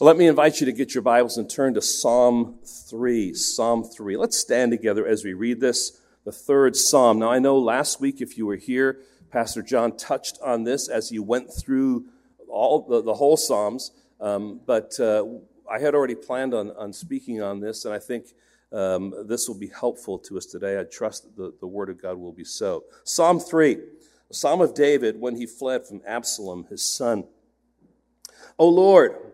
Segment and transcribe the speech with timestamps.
[0.00, 3.32] Let me invite you to get your Bibles and turn to Psalm 3.
[3.32, 4.16] Psalm 3.
[4.16, 7.20] Let's stand together as we read this, the third Psalm.
[7.20, 11.10] Now, I know last week, if you were here, Pastor John touched on this as
[11.10, 12.06] he went through
[12.48, 15.26] all the, the whole Psalms, um, but uh,
[15.70, 18.26] I had already planned on, on speaking on this, and I think
[18.72, 20.76] um, this will be helpful to us today.
[20.80, 22.82] I trust that the, the Word of God will be so.
[23.04, 23.78] Psalm 3,
[24.28, 27.28] a Psalm of David when he fled from Absalom, his son.
[28.58, 29.33] O Lord,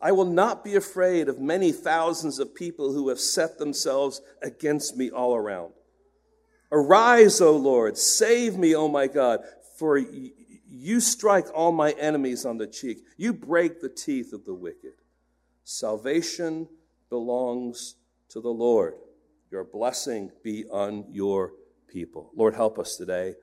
[0.00, 4.96] I will not be afraid of many thousands of people who have set themselves against
[4.96, 5.72] me all around.
[6.70, 9.40] Arise, O Lord, save me, O my God,
[9.78, 12.98] for you strike all my enemies on the cheek.
[13.16, 14.92] You break the teeth of the wicked.
[15.64, 16.68] Salvation
[17.08, 17.94] belongs
[18.28, 18.94] to the Lord.
[19.50, 21.52] Your blessing be on your
[21.88, 22.30] people.
[22.34, 23.34] Lord, help us today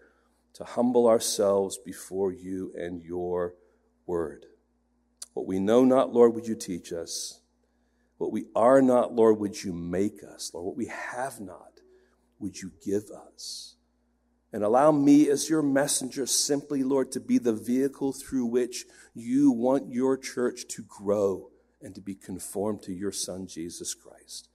[0.54, 3.56] to humble ourselves before you and your
[4.06, 4.46] word.
[5.34, 7.40] What we know not, Lord, would you teach us?
[8.18, 10.52] What we are not, Lord, would you make us?
[10.54, 11.82] Lord, what we have not,
[12.40, 13.76] would you give us?
[14.54, 19.52] And allow me as your messenger simply, Lord, to be the vehicle through which you
[19.52, 21.50] want your church to grow
[21.82, 24.50] and to be conformed to your Son, Jesus Christ.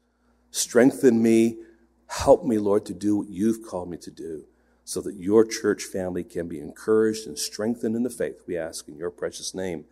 [0.50, 1.58] Strengthen me.
[2.06, 4.44] Help me, Lord, to do what you've called me to do
[4.88, 8.88] so that your church family can be encouraged and strengthened in the faith, we ask
[8.88, 9.84] in your precious name.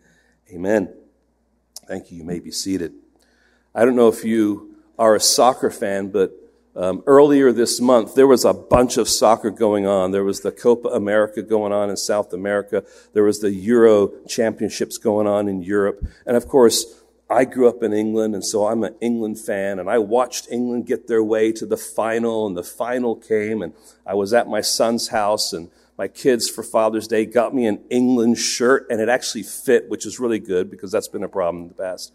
[0.52, 0.94] Amen.
[1.89, 2.19] Thank you.
[2.19, 2.92] You may be seated.
[3.75, 6.33] I don't know if you are a soccer fan, but
[6.77, 10.12] um, earlier this month, there was a bunch of soccer going on.
[10.12, 12.85] There was the Copa America going on in South America.
[13.12, 16.06] There was the Euro Championships going on in Europe.
[16.27, 19.90] And of course, I grew up in England, and so I'm an England fan, and
[19.90, 23.73] I watched England get their way to the final, and the final came, and
[24.06, 27.80] I was at my son's house, and my kids for Father's Day got me an
[27.89, 31.62] England shirt and it actually fit, which is really good because that's been a problem
[31.62, 32.12] in the past.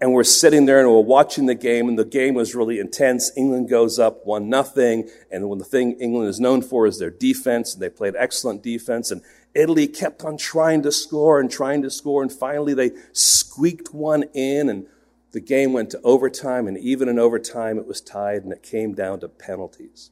[0.00, 3.30] And we're sitting there and we're watching the game and the game was really intense.
[3.36, 5.08] England goes up one nothing.
[5.30, 8.62] And when the thing England is known for is their defense and they played excellent
[8.62, 9.22] defense and
[9.54, 12.20] Italy kept on trying to score and trying to score.
[12.20, 14.86] And finally they squeaked one in and
[15.30, 16.66] the game went to overtime.
[16.66, 20.10] And even in overtime, it was tied and it came down to penalties.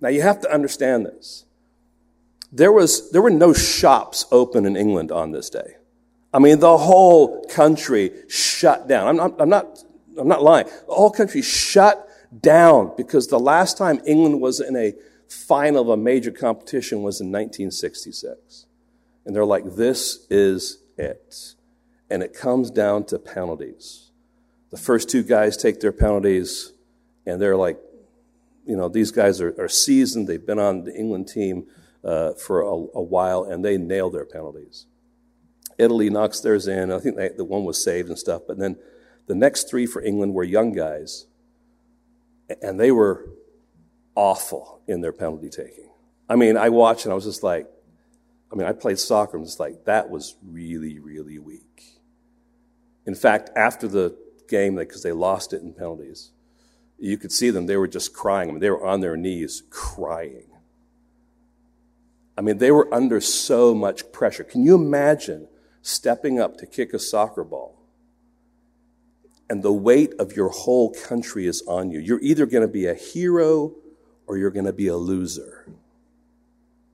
[0.00, 1.44] Now you have to understand this
[2.52, 5.76] there, was, there were no shops open in England on this day.
[6.34, 9.08] I mean, the whole country shut down.
[9.08, 9.84] I'm not, I'm not,
[10.18, 10.66] I'm not lying.
[10.66, 12.08] The whole country shut
[12.40, 14.94] down because the last time England was in a
[15.28, 18.66] final of a major competition was in 1966.
[19.24, 21.54] And they're like, this is it.
[22.10, 24.10] And it comes down to penalties.
[24.70, 26.72] The first two guys take their penalties,
[27.26, 27.78] and they're like,
[28.66, 30.28] you know, these guys are, are seasoned.
[30.28, 31.66] They've been on the England team
[32.04, 34.86] uh, for a, a, while, and they nailed their penalties.
[35.78, 36.92] Italy knocks theirs in.
[36.92, 38.42] I think they, the one was saved and stuff.
[38.46, 38.76] But then
[39.26, 41.26] the next three for England were young guys,
[42.60, 43.28] and they were
[44.14, 45.90] awful in their penalty taking.
[46.28, 47.68] I mean, I watched and I was just like,
[48.52, 52.00] I mean, I played soccer and was like, that was really, really weak.
[53.06, 54.16] In fact, after the
[54.48, 56.30] game, because they lost it in penalties,
[56.98, 58.48] you could see them, they were just crying.
[58.48, 60.51] I mean, they were on their knees crying.
[62.36, 64.44] I mean, they were under so much pressure.
[64.44, 65.48] Can you imagine
[65.82, 67.78] stepping up to kick a soccer ball?
[69.50, 72.00] And the weight of your whole country is on you.
[72.00, 73.74] You're either going to be a hero
[74.26, 75.66] or you're going to be a loser.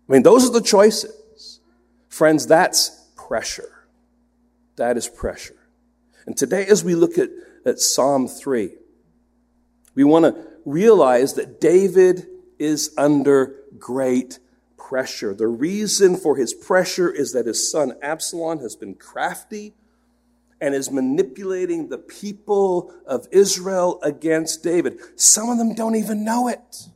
[0.08, 1.60] I mean, those are the choices.
[2.08, 3.84] Friends, that's pressure.
[4.76, 5.54] That is pressure.
[6.26, 7.30] And today, as we look at,
[7.64, 8.70] at Psalm 3,
[9.94, 12.26] we want to realize that David
[12.58, 14.38] is under great
[14.88, 15.34] pressure.
[15.34, 19.74] The reason for his pressure is that his son Absalom has been crafty
[20.62, 24.98] and is manipulating the people of Israel against David.
[25.14, 26.88] Some of them don't even know it.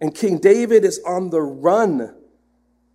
[0.00, 2.16] And King David is on the run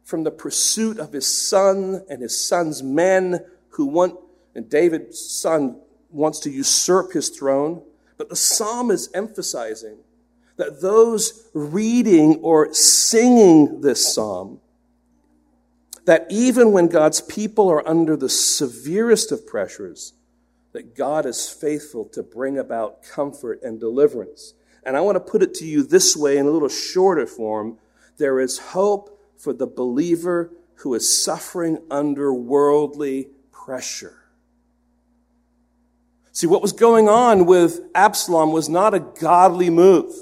[0.04, 3.39] from the pursuit of his son and his son's men
[3.69, 4.19] who want,
[4.54, 7.83] and David's son wants to usurp his throne.
[8.18, 10.00] But the psalm is emphasizing
[10.57, 14.59] that those reading or singing this psalm,
[16.06, 20.13] that even when God's people are under the severest of pressures,
[20.74, 24.54] that God is faithful to bring about comfort and deliverance.
[24.83, 27.77] And I want to put it to you this way in a little shorter form.
[28.18, 34.18] There is hope for the believer who is suffering under worldly pressure.
[36.31, 40.13] See, what was going on with Absalom was not a godly move.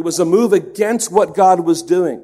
[0.00, 2.22] It was a move against what God was doing.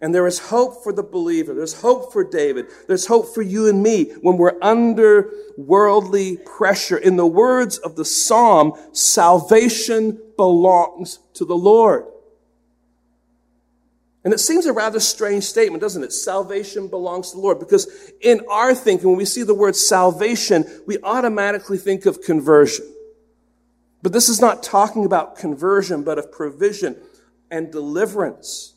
[0.00, 1.52] And there is hope for the believer.
[1.52, 2.68] There's hope for David.
[2.86, 6.96] There's hope for you and me when we're under worldly pressure.
[6.96, 12.06] In the words of the psalm, salvation belongs to the Lord.
[14.24, 16.14] And it seems a rather strange statement, doesn't it?
[16.14, 17.58] Salvation belongs to the Lord.
[17.58, 22.86] Because in our thinking, when we see the word salvation, we automatically think of conversion.
[24.08, 26.96] But this is not talking about conversion, but of provision
[27.50, 28.72] and deliverance.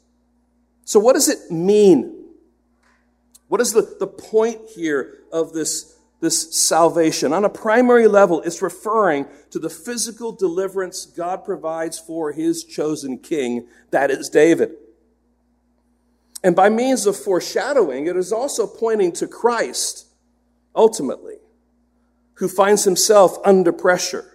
[0.83, 2.25] So what does it mean?
[3.47, 7.31] What is the, the point here of this, this salvation?
[7.31, 13.17] On a primary level, it's referring to the physical deliverance God provides for his chosen
[13.17, 14.71] king, that is David.
[16.43, 20.07] And by means of foreshadowing, it is also pointing to Christ,
[20.75, 21.37] ultimately,
[22.33, 24.30] who finds himself under pressure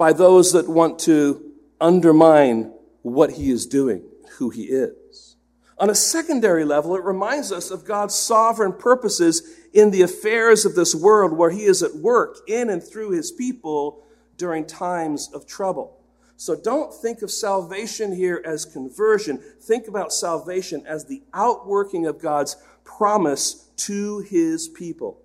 [0.00, 4.02] by those that want to undermine what he is doing,
[4.38, 5.36] who he is.
[5.76, 9.42] On a secondary level, it reminds us of God's sovereign purposes
[9.74, 13.30] in the affairs of this world where he is at work in and through his
[13.30, 14.02] people
[14.38, 16.00] during times of trouble.
[16.38, 19.36] So don't think of salvation here as conversion.
[19.60, 25.20] Think about salvation as the outworking of God's promise to his people.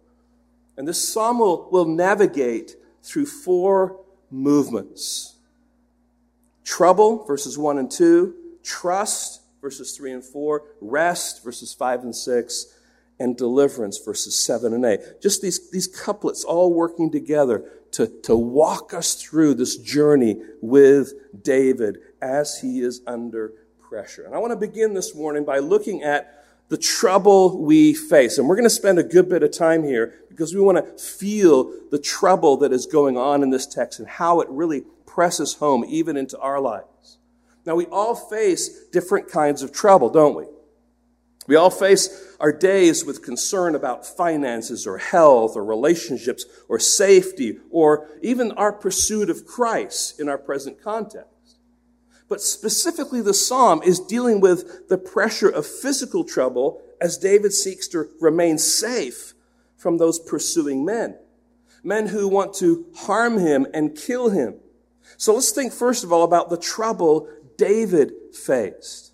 [0.75, 4.01] And this psalm will, will navigate through four
[4.31, 5.35] movements
[6.65, 8.33] trouble, verses 1 and 2,
[8.63, 12.65] trust, verses 3 and 4, rest, verses 5 and 6,
[13.19, 15.21] and deliverance, verses 7 and 8.
[15.21, 21.13] Just these, these couplets all working together to, to walk us through this journey with
[21.43, 23.53] David as he is under
[23.87, 24.25] pressure.
[24.25, 26.34] And I want to begin this morning by looking at
[26.69, 28.37] the trouble we face.
[28.37, 31.03] And we're going to spend a good bit of time here because we want to
[31.03, 35.55] feel the trouble that is going on in this text and how it really presses
[35.55, 37.17] home even into our lives.
[37.65, 40.45] Now, we all face different kinds of trouble, don't we?
[41.47, 47.59] We all face our days with concern about finances or health or relationships or safety
[47.69, 51.34] or even our pursuit of Christ in our present context.
[52.27, 57.87] But specifically, the psalm is dealing with the pressure of physical trouble as David seeks
[57.89, 59.33] to remain safe
[59.77, 61.17] from those pursuing men.
[61.83, 64.55] Men who want to harm him and kill him.
[65.17, 69.13] So let's think first of all about the trouble David faced.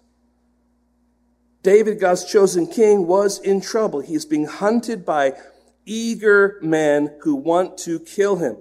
[1.64, 4.00] David, God's chosen king, was in trouble.
[4.00, 5.34] He's being hunted by
[5.86, 8.58] eager men who want to kill him.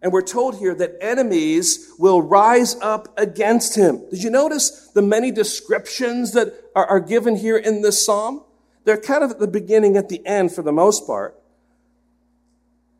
[0.00, 4.08] And we're told here that enemies will rise up against him.
[4.10, 8.44] Did you notice the many descriptions that are, are given here in this psalm?
[8.84, 11.38] They're kind of at the beginning, at the end for the most part.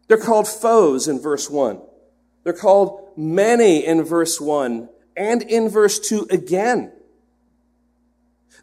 [0.08, 1.80] They're called foes in verse 1.
[2.42, 6.92] They're called many in verse 1 and in verse 2 again.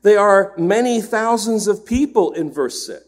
[0.01, 3.04] They are many thousands of people in verse 6.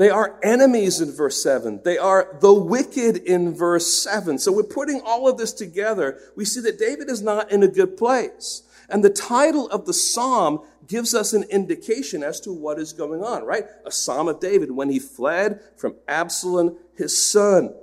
[0.00, 1.82] They are enemies in verse 7.
[1.84, 4.38] They are the wicked in verse 7.
[4.38, 6.18] So we're putting all of this together.
[6.34, 8.62] We see that David is not in a good place.
[8.88, 13.22] And the title of the psalm gives us an indication as to what is going
[13.22, 13.66] on, right?
[13.84, 17.74] A psalm of David when he fled from Absalom, his son.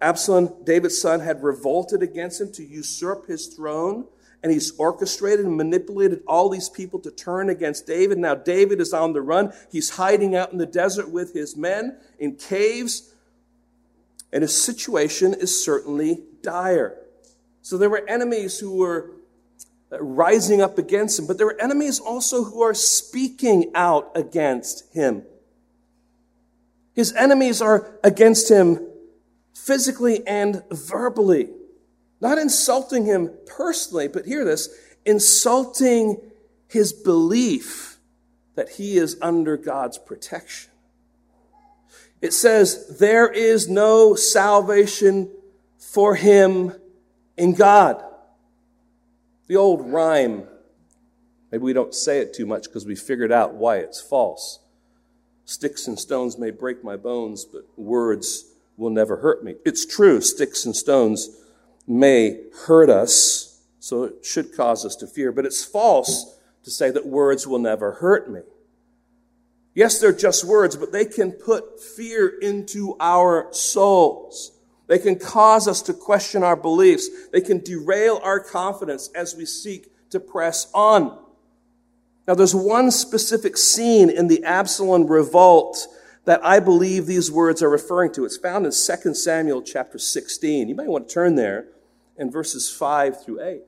[0.00, 4.08] Absalom, David's son, had revolted against him to usurp his throne
[4.42, 8.18] and he's orchestrated and manipulated all these people to turn against David.
[8.18, 9.52] Now David is on the run.
[9.70, 13.14] He's hiding out in the desert with his men in caves,
[14.32, 16.98] and his situation is certainly dire.
[17.62, 19.12] So there were enemies who were
[19.92, 24.92] uh, rising up against him, but there were enemies also who are speaking out against
[24.92, 25.22] him.
[26.94, 28.86] His enemies are against him
[29.54, 31.50] physically and verbally.
[32.22, 34.68] Not insulting him personally, but hear this
[35.04, 36.20] insulting
[36.68, 37.98] his belief
[38.54, 40.70] that he is under God's protection.
[42.20, 45.32] It says, There is no salvation
[45.78, 46.72] for him
[47.36, 48.00] in God.
[49.48, 50.44] The old rhyme,
[51.50, 54.60] maybe we don't say it too much because we figured out why it's false.
[55.44, 58.44] Sticks and stones may break my bones, but words
[58.76, 59.56] will never hurt me.
[59.64, 61.41] It's true, sticks and stones
[61.92, 65.32] may hurt us, so it should cause us to fear.
[65.32, 68.40] But it's false to say that words will never hurt me.
[69.74, 74.52] Yes, they're just words, but they can put fear into our souls.
[74.86, 77.08] They can cause us to question our beliefs.
[77.32, 81.18] They can derail our confidence as we seek to press on.
[82.28, 85.88] Now, there's one specific scene in the Absalom revolt
[86.24, 88.24] that I believe these words are referring to.
[88.24, 90.68] It's found in 2 Samuel chapter 16.
[90.68, 91.68] You might want to turn there
[92.22, 93.62] in verses 5 through 8.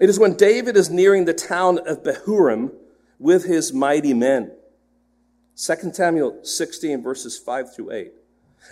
[0.00, 2.72] It is when David is nearing the town of Bahurim
[3.20, 4.50] with his mighty men.
[5.56, 8.12] 2 Samuel 16, verses 5 through 8.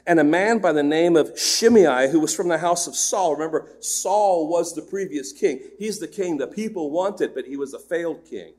[0.07, 3.35] And a man by the name of Shimei, who was from the house of Saul.
[3.35, 5.61] Remember, Saul was the previous king.
[5.79, 8.55] He's the king the people wanted, but he was a failed king.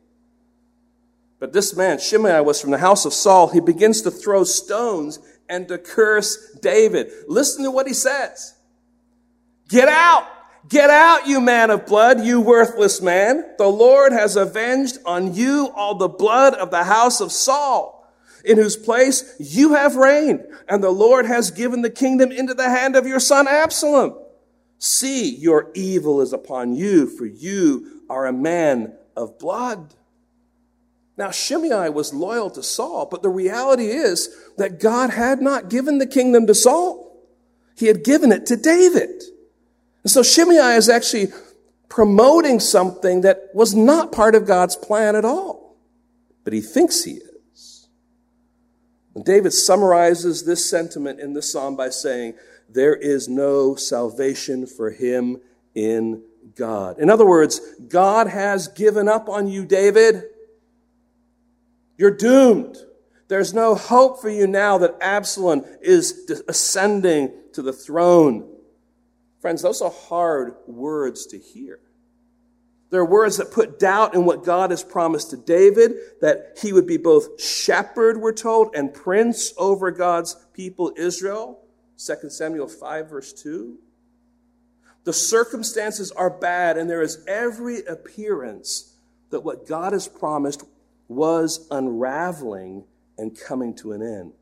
[1.39, 3.49] But this man, Shimei, was from the house of Saul.
[3.49, 7.11] He begins to throw stones and to curse David.
[7.27, 8.55] Listen to what he says.
[9.69, 10.27] Get out!
[10.67, 13.43] Get out, you man of blood, you worthless man.
[13.57, 18.07] The Lord has avenged on you all the blood of the house of Saul,
[18.45, 22.69] in whose place you have reigned, and the Lord has given the kingdom into the
[22.69, 24.15] hand of your son Absalom.
[24.77, 29.95] See, your evil is upon you, for you are a man of blood.
[31.17, 35.97] Now, Shimei was loyal to Saul, but the reality is that God had not given
[35.97, 37.27] the kingdom to Saul.
[37.75, 39.23] He had given it to David.
[40.03, 41.27] And so Shimei is actually
[41.89, 45.75] promoting something that was not part of God's plan at all.
[46.43, 47.19] But he thinks he
[47.53, 47.89] is.
[49.15, 52.35] And David summarizes this sentiment in the psalm by saying,
[52.69, 55.41] There is no salvation for him
[55.75, 56.23] in
[56.55, 56.99] God.
[56.99, 60.23] In other words, God has given up on you, David.
[61.97, 62.77] You're doomed.
[63.27, 68.49] There's no hope for you now that Absalom is ascending to the throne.
[69.39, 71.79] Friends, those are hard words to hear.
[72.89, 76.87] They're words that put doubt in what God has promised to David, that he would
[76.87, 81.63] be both shepherd, we're told, and prince over God's people, Israel.
[82.03, 83.77] 2 Samuel 5, verse 2.
[85.03, 88.95] The circumstances are bad, and there is every appearance
[89.29, 90.63] that what God has promised
[91.07, 92.85] was unraveling
[93.17, 94.33] and coming to an end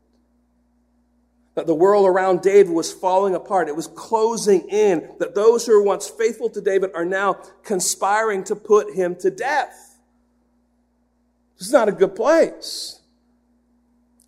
[1.58, 3.66] that the world around David was falling apart.
[3.66, 7.32] It was closing in, that those who were once faithful to David are now
[7.64, 9.98] conspiring to put him to death.
[11.58, 13.00] This is not a good place.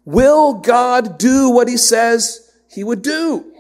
[0.05, 3.55] Will God do what he says he would do?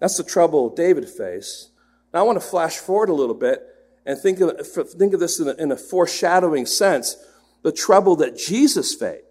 [0.00, 1.70] That's the trouble David faced.
[2.12, 3.62] Now I want to flash forward a little bit
[4.04, 7.16] and think of, think of this in a, in a foreshadowing sense.
[7.62, 9.24] The trouble that Jesus faced.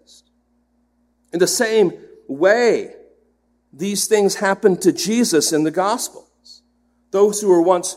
[1.32, 1.92] In the same
[2.26, 2.94] way,
[3.72, 6.62] these things happened to Jesus in the Gospels.
[7.10, 7.96] Those who were once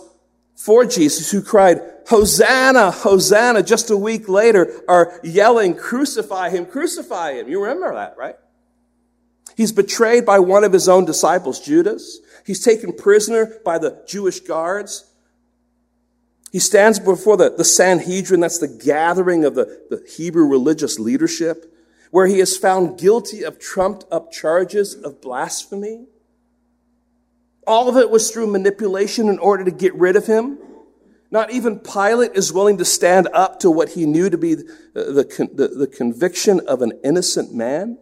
[0.56, 7.34] for Jesus, who cried, Hosanna, Hosanna, just a week later are yelling, Crucify him, crucify
[7.34, 7.48] him.
[7.48, 8.36] You remember that, right?
[9.56, 12.20] He's betrayed by one of his own disciples, Judas.
[12.46, 15.10] He's taken prisoner by the Jewish guards.
[16.52, 21.73] He stands before the, the Sanhedrin, that's the gathering of the, the Hebrew religious leadership
[22.13, 26.05] where he is found guilty of trumped up charges of blasphemy.
[27.65, 30.60] All of it was through manipulation in order to get rid of him.
[31.32, 34.63] Not even Pilate is willing to stand up to what he knew to be the,
[34.93, 37.98] the, the, the conviction of an innocent man.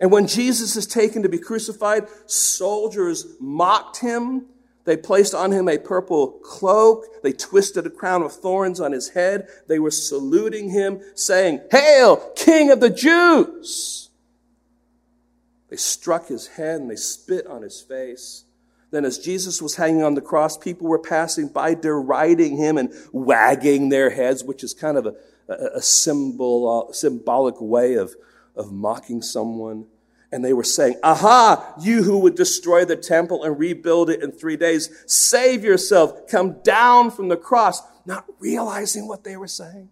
[0.00, 4.46] And when Jesus is taken to be crucified, soldiers mocked him
[4.88, 7.04] they placed on him a purple cloak.
[7.22, 9.46] They twisted a crown of thorns on his head.
[9.66, 14.08] They were saluting him, saying, Hail, King of the Jews!
[15.68, 18.44] They struck his head and they spit on his face.
[18.90, 22.90] Then, as Jesus was hanging on the cross, people were passing by, deriding him and
[23.12, 25.14] wagging their heads, which is kind of a,
[25.50, 28.14] a, a symbol, uh, symbolic way of,
[28.56, 29.84] of mocking someone.
[30.30, 34.30] And they were saying, Aha, you who would destroy the temple and rebuild it in
[34.32, 39.88] three days, save yourself, come down from the cross, not realizing what they were saying.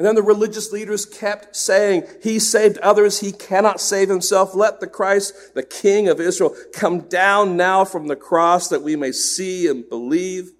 [0.00, 4.54] And then the religious leaders kept saying, He saved others, He cannot save Himself.
[4.54, 8.96] Let the Christ, the King of Israel, come down now from the cross that we
[8.96, 10.52] may see and believe.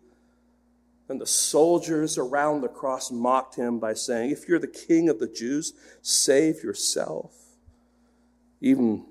[1.11, 5.19] And the soldiers around the cross mocked him by saying, If you're the king of
[5.19, 7.35] the Jews, save yourself.
[8.61, 9.05] Even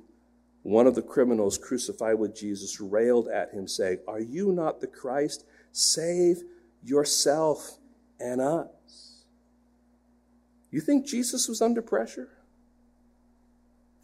[0.63, 4.87] one of the criminals crucified with Jesus railed at him, saying, Are you not the
[4.87, 5.43] Christ?
[5.73, 6.37] Save
[6.85, 7.77] yourself
[8.17, 9.25] and us.
[10.71, 12.29] You think Jesus was under pressure?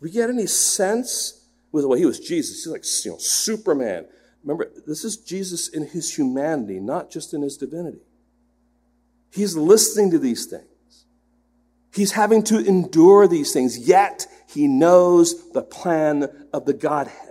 [0.01, 2.65] We get any sense with well, he was Jesus.
[2.65, 4.07] He's like you know, Superman,
[4.45, 8.03] Remember, this is Jesus in his humanity, not just in his divinity.
[9.31, 11.05] He's listening to these things.
[11.91, 17.21] He's having to endure these things, yet he knows the plan of the Godhead.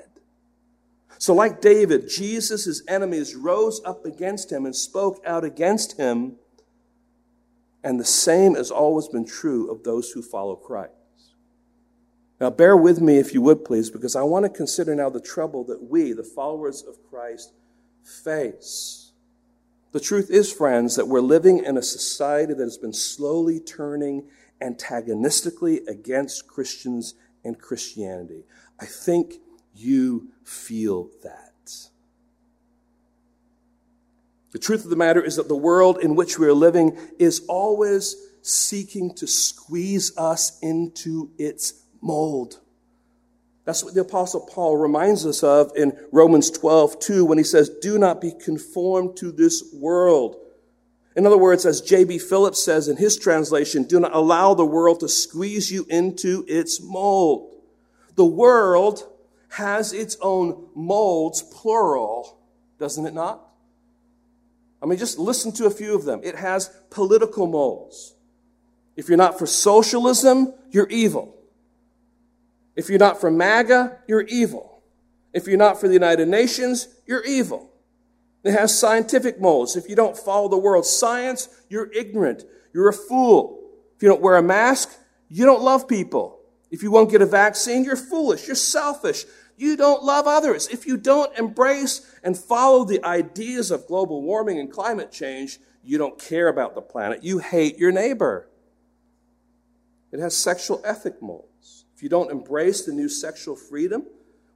[1.19, 6.37] So, like David, Jesus' enemies rose up against him and spoke out against him.
[7.85, 10.93] And the same has always been true of those who follow Christ.
[12.45, 15.19] Now, bear with me if you would, please, because I want to consider now the
[15.19, 17.55] trouble that we, the followers of Christ,
[18.03, 19.13] face.
[19.93, 24.25] The truth is, friends, that we're living in a society that has been slowly turning
[24.61, 27.15] antagonistically against Christians
[27.47, 28.45] and Christianity.
[28.79, 29.37] I think
[29.75, 31.89] you feel that.
[34.51, 37.43] The truth of the matter is that the world in which we are living is
[37.49, 42.61] always seeking to squeeze us into its mold.
[43.65, 47.71] That's what the apostle Paul reminds us of in Romans 12, 2, when he says,
[47.81, 50.37] do not be conformed to this world.
[51.17, 52.19] In other words, as J.B.
[52.19, 56.83] Phillips says in his translation, do not allow the world to squeeze you into its
[56.83, 57.55] mold.
[58.17, 59.09] The world
[59.49, 62.39] has its own molds, plural,
[62.79, 63.41] doesn't it not?
[64.83, 66.21] I mean, just listen to a few of them.
[66.23, 68.15] It has political molds.
[68.97, 71.35] If you're not for socialism, you're evil.
[72.77, 74.83] If you're not for MAGA, you're evil.
[75.33, 77.71] If you're not for the United Nations, you're evil.
[78.45, 79.75] It has scientific molds.
[79.77, 82.45] If you don't follow the world's science, you're ignorant.
[82.73, 83.61] You're a fool.
[83.97, 84.97] If you don't wear a mask,
[85.29, 86.41] you don't love people.
[86.71, 88.47] If you won't get a vaccine, you're foolish.
[88.47, 89.25] You're selfish.
[89.57, 90.69] You don't love others.
[90.69, 95.99] If you don't embrace and follow the ideas of global warming and climate change, you
[95.99, 97.23] don't care about the planet.
[97.23, 98.49] You hate your neighbor.
[100.13, 101.74] It has sexual ethic molds.
[102.05, 104.05] You don't embrace the new sexual freedom,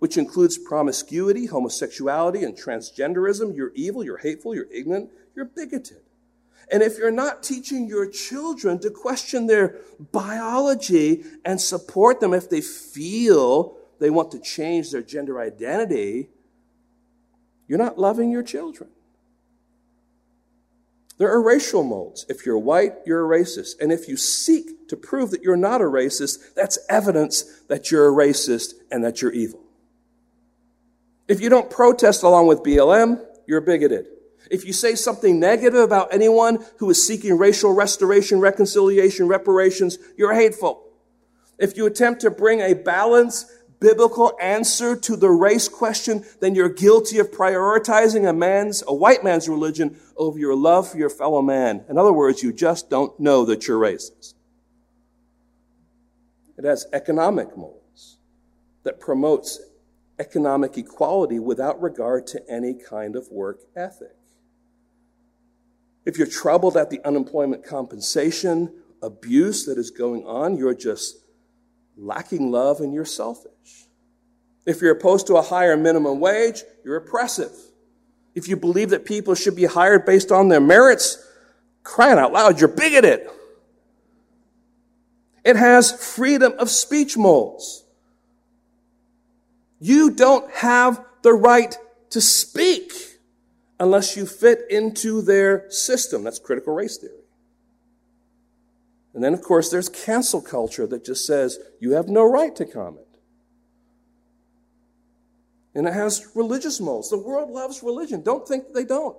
[0.00, 6.02] which includes promiscuity, homosexuality, and transgenderism, you're evil, you're hateful, you're ignorant, you're bigoted.
[6.71, 9.76] And if you're not teaching your children to question their
[10.12, 16.29] biology and support them if they feel they want to change their gender identity,
[17.66, 18.90] you're not loving your children.
[21.18, 22.24] There are racial molds.
[22.28, 23.81] If you're white, you're a racist.
[23.81, 28.09] And if you seek to prove that you're not a racist, that's evidence that you're
[28.09, 29.61] a racist and that you're evil.
[31.26, 34.07] If you don't protest along with BLM, you're bigoted.
[34.50, 40.35] If you say something negative about anyone who is seeking racial restoration, reconciliation, reparations, you're
[40.35, 40.85] hateful.
[41.59, 43.50] If you attempt to bring a balanced
[43.81, 49.23] biblical answer to the race question, then you're guilty of prioritizing a man's, a white
[49.23, 51.85] man's religion over your love for your fellow man.
[51.88, 54.35] In other words, you just don't know that you're racist.
[56.57, 58.19] It has economic molds
[58.83, 59.61] that promotes
[60.19, 64.17] economic equality without regard to any kind of work ethic.
[66.05, 71.19] If you're troubled at the unemployment compensation abuse that is going on, you're just
[71.99, 73.87] lacking love and you're selfish.
[74.65, 77.53] If you're opposed to a higher minimum wage, you're oppressive.
[78.35, 81.25] If you believe that people should be hired based on their merits,
[81.83, 83.29] crying out loud, you're bigoted.
[85.45, 87.85] It has freedom of speech molds.
[89.81, 91.77] You don't have the right
[92.11, 92.93] to speak
[93.81, 96.25] unless you fit into their system.
[96.25, 97.17] That's critical race theory.
[99.18, 102.64] And then, of course, there's cancel culture that just says you have no right to
[102.64, 103.18] comment.
[105.74, 107.11] And it has religious molds.
[107.11, 108.22] The world loves religion.
[108.22, 109.16] Don't think they don't.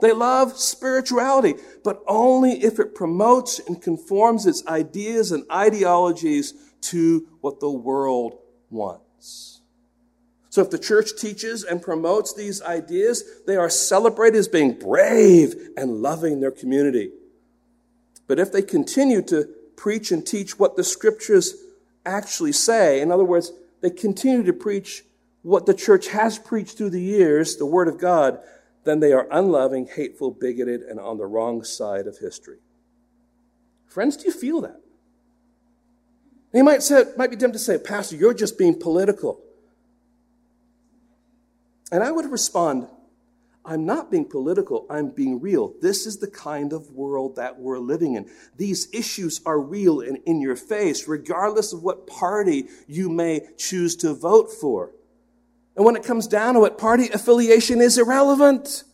[0.00, 7.28] They love spirituality, but only if it promotes and conforms its ideas and ideologies to
[7.40, 9.60] what the world wants.
[10.50, 15.54] So if the church teaches and promotes these ideas, they are celebrated as being brave
[15.76, 17.12] and loving their community.
[18.28, 21.56] But if they continue to preach and teach what the scriptures
[22.06, 25.04] actually say, in other words, they continue to preach
[25.42, 28.38] what the church has preached through the years, the Word of God,
[28.84, 32.58] then they are unloving, hateful, bigoted, and on the wrong side of history.
[33.86, 34.80] Friends, do you feel that?
[36.52, 39.40] You might, say, might be tempted to say, Pastor, you're just being political.
[41.90, 42.88] And I would respond,
[43.68, 45.74] I'm not being political, I'm being real.
[45.82, 48.30] This is the kind of world that we're living in.
[48.56, 53.94] These issues are real and in your face, regardless of what party you may choose
[53.96, 54.92] to vote for.
[55.76, 58.84] And when it comes down to it, party affiliation is irrelevant.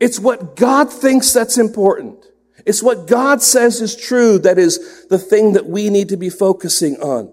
[0.00, 2.26] It's what God thinks that's important.
[2.66, 6.28] It's what God says is true that is the thing that we need to be
[6.28, 7.32] focusing on.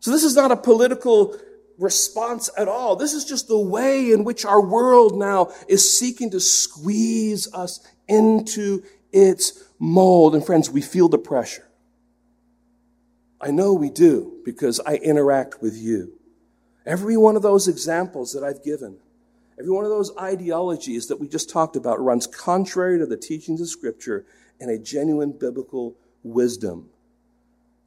[0.00, 1.38] So this is not a political
[1.78, 2.96] response at all.
[2.96, 7.80] This is just the way in which our world now is seeking to squeeze us
[8.08, 10.34] into its mold.
[10.34, 11.68] And friends, we feel the pressure.
[13.40, 16.14] I know we do because I interact with you.
[16.84, 18.98] Every one of those examples that I've given,
[19.58, 23.60] every one of those ideologies that we just talked about runs contrary to the teachings
[23.60, 24.26] of Scripture
[24.60, 26.88] and a genuine biblical wisdom.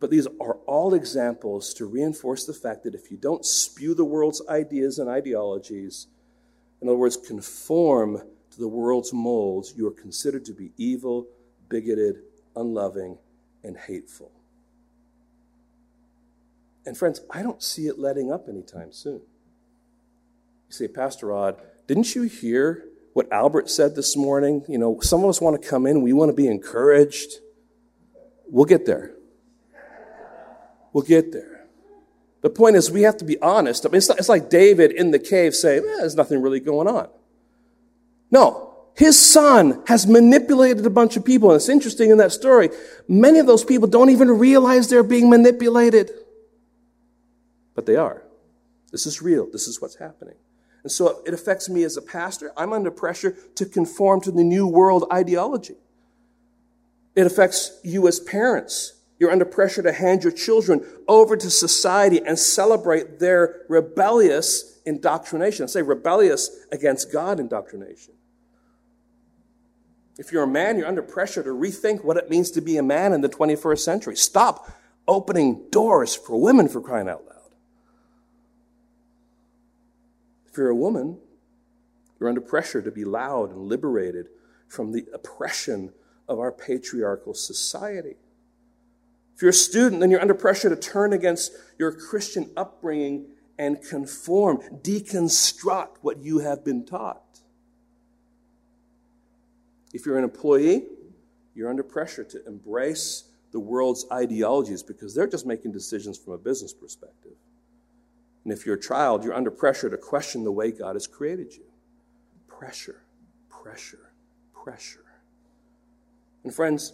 [0.02, 4.04] But these are all examples to reinforce the fact that if you don't spew the
[4.04, 6.08] world's ideas and ideologies,
[6.82, 11.28] in other words, conform to the world's molds, you are considered to be evil,
[11.70, 12.24] bigoted,
[12.56, 13.20] unloving,
[13.64, 14.32] and hateful.
[16.84, 19.22] And friends, I don't see it letting up anytime soon.
[20.68, 24.66] You say, Pastor Rod, didn't you hear what Albert said this morning?
[24.68, 27.34] You know, some of us want to come in, we want to be encouraged.
[28.48, 29.14] We'll get there.
[30.94, 31.66] We'll get there.
[32.42, 33.86] The point is, we have to be honest.
[33.86, 36.60] I mean, it's, not, it's like David in the cave saying, eh, there's nothing really
[36.60, 37.08] going on.
[38.32, 41.52] No, his son has manipulated a bunch of people.
[41.52, 42.70] And it's interesting in that story,
[43.08, 46.12] many of those people don't even realize they're being manipulated.
[47.76, 48.24] But they are.
[48.92, 49.48] This is real.
[49.50, 50.36] This is what's happening.
[50.84, 52.52] And so it affects me as a pastor.
[52.58, 55.78] I'm under pressure to conform to the new world ideology.
[57.16, 58.94] It affects you as parents.
[59.22, 65.64] You're under pressure to hand your children over to society and celebrate their rebellious indoctrination.
[65.64, 68.16] I say rebellious against God indoctrination.
[70.18, 72.84] If you're a man, you're under pressure to rethink what it means to be a
[72.84, 74.16] man in the 21st century.
[74.16, 74.72] Stop
[75.08, 77.52] opening doors for women for crying out loud.
[80.50, 81.20] If you're a woman,
[82.20, 84.30] you're under pressure to be loud and liberated
[84.68, 85.94] from the oppression
[86.28, 88.16] of our patriarchal society.
[89.36, 93.82] If you're a student, then you're under pressure to turn against your Christian upbringing and
[93.82, 97.42] conform, deconstruct what you have been taught.
[99.94, 100.84] If you're an employee,
[101.54, 106.38] you're under pressure to embrace the world's ideologies because they're just making decisions from a
[106.38, 107.34] business perspective.
[108.44, 111.54] And if you're a child, you're under pressure to question the way God has created
[111.54, 111.66] you.
[112.48, 113.02] Pressure,
[113.50, 114.12] pressure,
[114.54, 115.06] pressure.
[116.44, 116.94] And friends,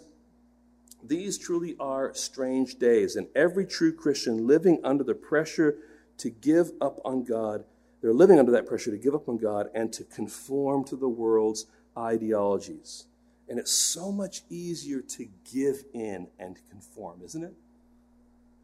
[1.07, 5.77] these truly are strange days, and every true Christian living under the pressure
[6.17, 7.63] to give up on God,
[8.01, 11.09] they're living under that pressure to give up on God and to conform to the
[11.09, 11.65] world's
[11.97, 13.05] ideologies.
[13.49, 17.53] And it's so much easier to give in and conform, isn't it?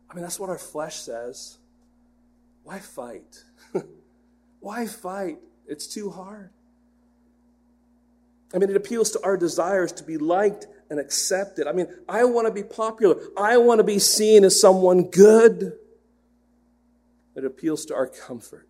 [0.09, 1.57] I mean, that's what our flesh says.
[2.63, 3.43] Why fight?
[4.59, 5.39] Why fight?
[5.67, 6.49] It's too hard.
[8.53, 11.65] I mean, it appeals to our desires to be liked and accepted.
[11.65, 13.19] I mean, I want to be popular.
[13.35, 15.73] I want to be seen as someone good.
[17.35, 18.69] It appeals to our comfort.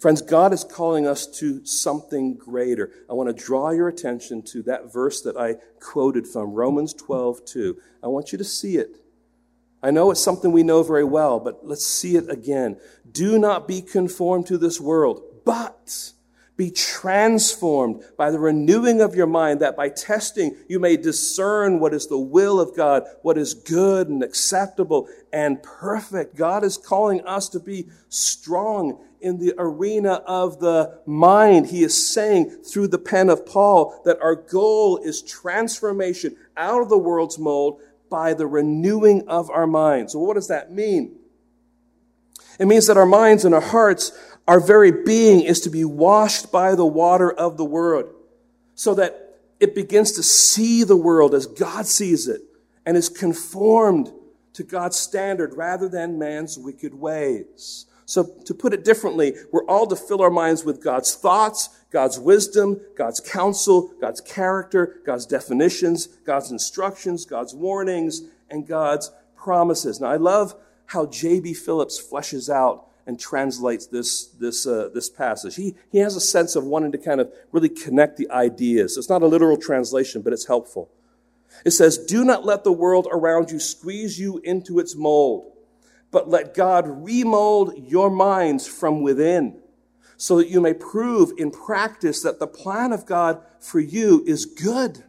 [0.00, 2.90] Friends, God is calling us to something greater.
[3.08, 7.44] I want to draw your attention to that verse that I quoted from Romans 12,
[7.44, 7.80] 2.
[8.02, 8.96] I want you to see it.
[9.80, 12.80] I know it's something we know very well, but let's see it again.
[13.10, 16.12] Do not be conformed to this world, but
[16.58, 21.94] be transformed by the renewing of your mind, that by testing you may discern what
[21.94, 26.34] is the will of God, what is good and acceptable and perfect.
[26.36, 31.68] God is calling us to be strong in the arena of the mind.
[31.68, 36.88] He is saying through the pen of Paul that our goal is transformation out of
[36.88, 40.12] the world's mold by the renewing of our minds.
[40.12, 41.14] So what does that mean?
[42.58, 44.10] It means that our minds and our hearts
[44.48, 48.08] our very being is to be washed by the water of the Word
[48.74, 52.40] so that it begins to see the world as God sees it
[52.86, 54.10] and is conformed
[54.54, 57.84] to God's standard rather than man's wicked ways.
[58.06, 62.18] So, to put it differently, we're all to fill our minds with God's thoughts, God's
[62.18, 70.00] wisdom, God's counsel, God's character, God's definitions, God's instructions, God's warnings, and God's promises.
[70.00, 70.54] Now, I love
[70.86, 71.52] how J.B.
[71.52, 75.56] Phillips fleshes out and translates this, this, uh, this passage.
[75.56, 78.98] He, he has a sense of wanting to kind of really connect the ideas.
[78.98, 80.90] It's not a literal translation, but it's helpful.
[81.64, 85.50] It says, Do not let the world around you squeeze you into its mold,
[86.10, 89.58] but let God remold your minds from within
[90.18, 94.44] so that you may prove in practice that the plan of God for you is
[94.44, 95.02] good.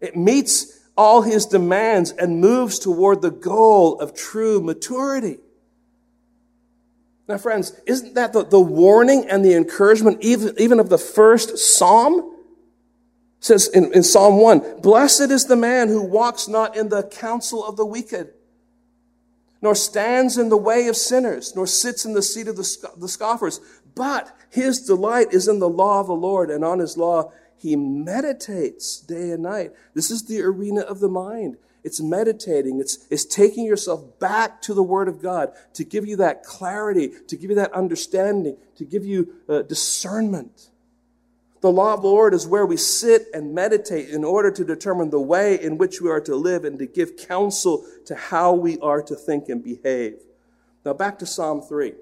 [0.00, 5.38] It meets all his demands and moves toward the goal of true maturity.
[7.30, 11.58] Now, friends, isn't that the, the warning and the encouragement even, even of the first
[11.58, 12.34] psalm?
[13.38, 17.04] It says in, in Psalm 1, Blessed is the man who walks not in the
[17.04, 18.32] counsel of the wicked,
[19.62, 23.08] nor stands in the way of sinners, nor sits in the seat of the, the
[23.08, 23.60] scoffers.
[23.94, 27.76] But his delight is in the law of the Lord, and on his law he
[27.76, 29.70] meditates day and night.
[29.94, 31.58] This is the arena of the mind.
[31.82, 32.80] It's meditating.
[32.80, 37.12] It's, it's taking yourself back to the Word of God to give you that clarity,
[37.28, 40.70] to give you that understanding, to give you uh, discernment.
[41.60, 45.10] The law of the Lord is where we sit and meditate in order to determine
[45.10, 48.78] the way in which we are to live and to give counsel to how we
[48.80, 50.16] are to think and behave.
[50.84, 51.92] Now, back to Psalm 3.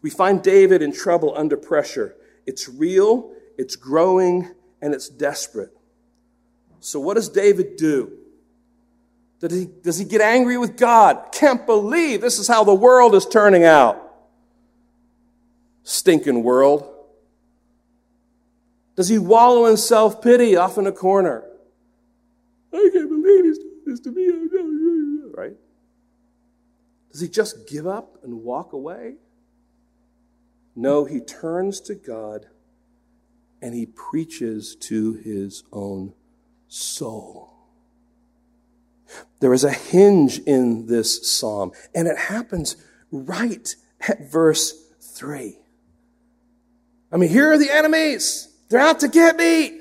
[0.00, 2.16] We find David in trouble under pressure.
[2.46, 5.76] It's real, it's growing, and it's desperate.
[6.80, 8.18] So, what does David do?
[9.42, 11.32] Does he, does he get angry with God?
[11.32, 14.00] Can't believe this is how the world is turning out.
[15.82, 16.88] Stinking world.
[18.94, 21.42] Does he wallow in self pity off in a corner?
[22.72, 24.30] I can't believe he's doing this to me.
[25.34, 25.56] Right?
[27.10, 29.14] Does he just give up and walk away?
[30.76, 32.46] No, he turns to God
[33.60, 36.14] and he preaches to his own
[36.68, 37.51] soul.
[39.40, 42.76] There is a hinge in this psalm, and it happens
[43.10, 43.74] right
[44.08, 45.58] at verse 3.
[47.12, 48.48] I mean, here are the enemies.
[48.68, 49.80] They're out to get me.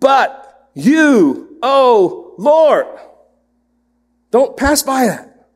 [0.00, 2.86] But you, oh Lord,
[4.30, 5.48] don't pass by that.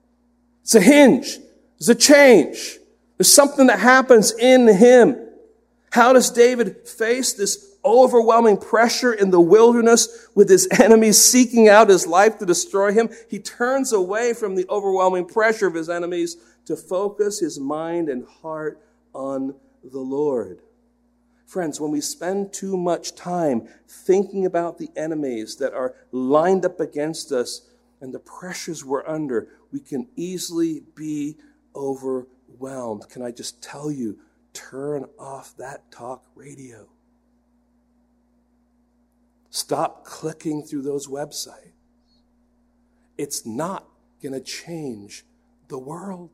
[0.62, 1.38] It's a hinge.
[1.76, 2.78] It's a change.
[3.18, 5.16] There's something that happens in him.
[5.90, 11.88] How does David face this overwhelming pressure in the wilderness with his enemies seeking out
[11.88, 13.10] his life to destroy him?
[13.28, 18.26] He turns away from the overwhelming pressure of his enemies to focus his mind and
[18.26, 18.80] heart
[19.14, 20.60] on the Lord.
[21.46, 26.80] Friends, when we spend too much time thinking about the enemies that are lined up
[26.80, 27.68] against us
[28.00, 31.36] and the pressures we're under, we can easily be
[31.76, 33.08] overwhelmed.
[33.10, 34.18] Can I just tell you,
[34.54, 36.88] turn off that talk radio.
[39.52, 41.72] Stop clicking through those websites.
[43.18, 43.86] It's not
[44.22, 45.26] going to change
[45.68, 46.30] the world.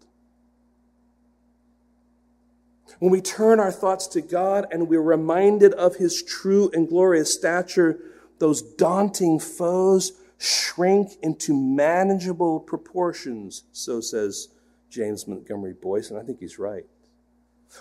[3.00, 7.34] When we turn our thoughts to God and we're reminded of his true and glorious
[7.34, 7.98] stature,
[8.38, 14.46] those daunting foes shrink into manageable proportions, so says
[14.90, 16.86] James Montgomery Boice, and I think he's right.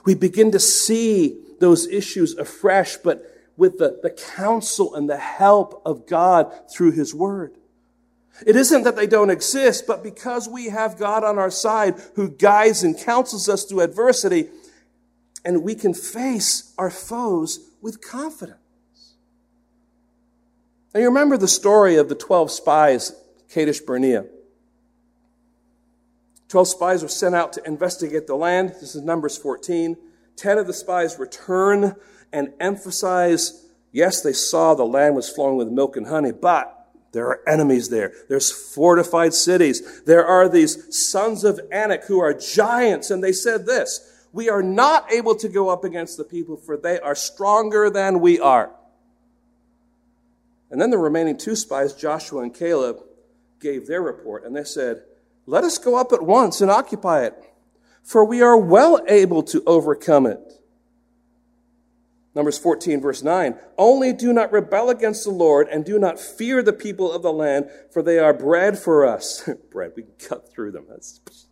[0.03, 5.81] We begin to see those issues afresh, but with the, the counsel and the help
[5.85, 7.57] of God through his word.
[8.45, 12.29] It isn't that they don't exist, but because we have God on our side who
[12.29, 14.49] guides and counsels us through adversity,
[15.43, 18.59] and we can face our foes with confidence.
[20.93, 23.13] Now, you remember the story of the 12 spies,
[23.49, 24.25] Kadesh Barnea.
[26.49, 28.69] 12 spies were sent out to investigate the land.
[28.69, 29.97] This is Numbers 14.
[30.37, 31.95] 10 of the spies return
[32.31, 36.73] and emphasize yes, they saw the land was flowing with milk and honey, but
[37.13, 38.13] there are enemies there.
[38.29, 40.03] There's fortified cities.
[40.03, 43.09] There are these sons of Anak who are giants.
[43.09, 46.77] And they said this we are not able to go up against the people, for
[46.77, 48.71] they are stronger than we are.
[50.69, 52.97] And then the remaining two spies, Joshua and Caleb,
[53.59, 55.03] gave their report, and they said,
[55.45, 57.33] Let us go up at once and occupy it,
[58.03, 60.56] for we are well able to overcome it.
[62.37, 63.55] Numbers 14, verse 9.
[63.79, 67.33] Only do not rebel against the Lord and do not fear the people of the
[67.33, 69.49] land, for they are bread for us.
[69.71, 70.85] bread, we cut through them.
[70.87, 71.19] That's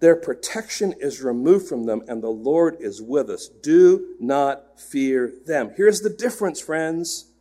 [0.00, 3.48] their protection is removed from them, and the Lord is with us.
[3.48, 5.72] Do not fear them.
[5.76, 7.32] Here's the difference, friends.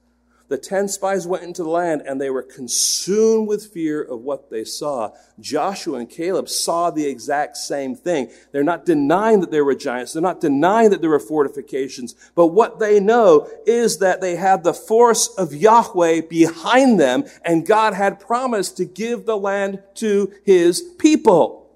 [0.53, 4.51] The ten spies went into the land and they were consumed with fear of what
[4.51, 5.09] they saw.
[5.39, 8.29] Joshua and Caleb saw the exact same thing.
[8.51, 10.13] They're not denying that there were giants.
[10.13, 12.13] They're not denying that there were fortifications.
[12.35, 17.65] But what they know is that they had the force of Yahweh behind them and
[17.65, 21.75] God had promised to give the land to his people.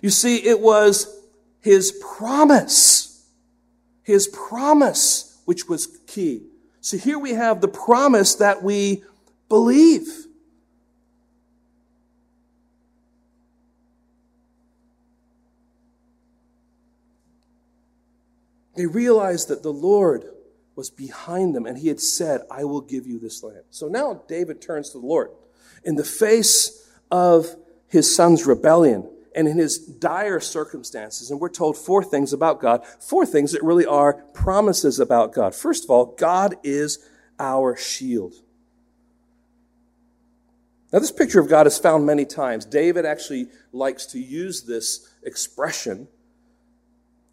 [0.00, 1.12] You see, it was
[1.58, 3.28] his promise,
[4.04, 6.44] his promise, which was key.
[6.80, 9.02] So here we have the promise that we
[9.48, 10.06] believe.
[18.76, 20.24] They realized that the Lord
[20.76, 23.64] was behind them and he had said, I will give you this land.
[23.70, 25.30] So now David turns to the Lord.
[25.82, 27.56] In the face of
[27.88, 31.30] his son's rebellion, and in his dire circumstances.
[31.30, 35.54] And we're told four things about God, four things that really are promises about God.
[35.54, 36.98] First of all, God is
[37.38, 38.34] our shield.
[40.92, 42.64] Now, this picture of God is found many times.
[42.64, 46.08] David actually likes to use this expression.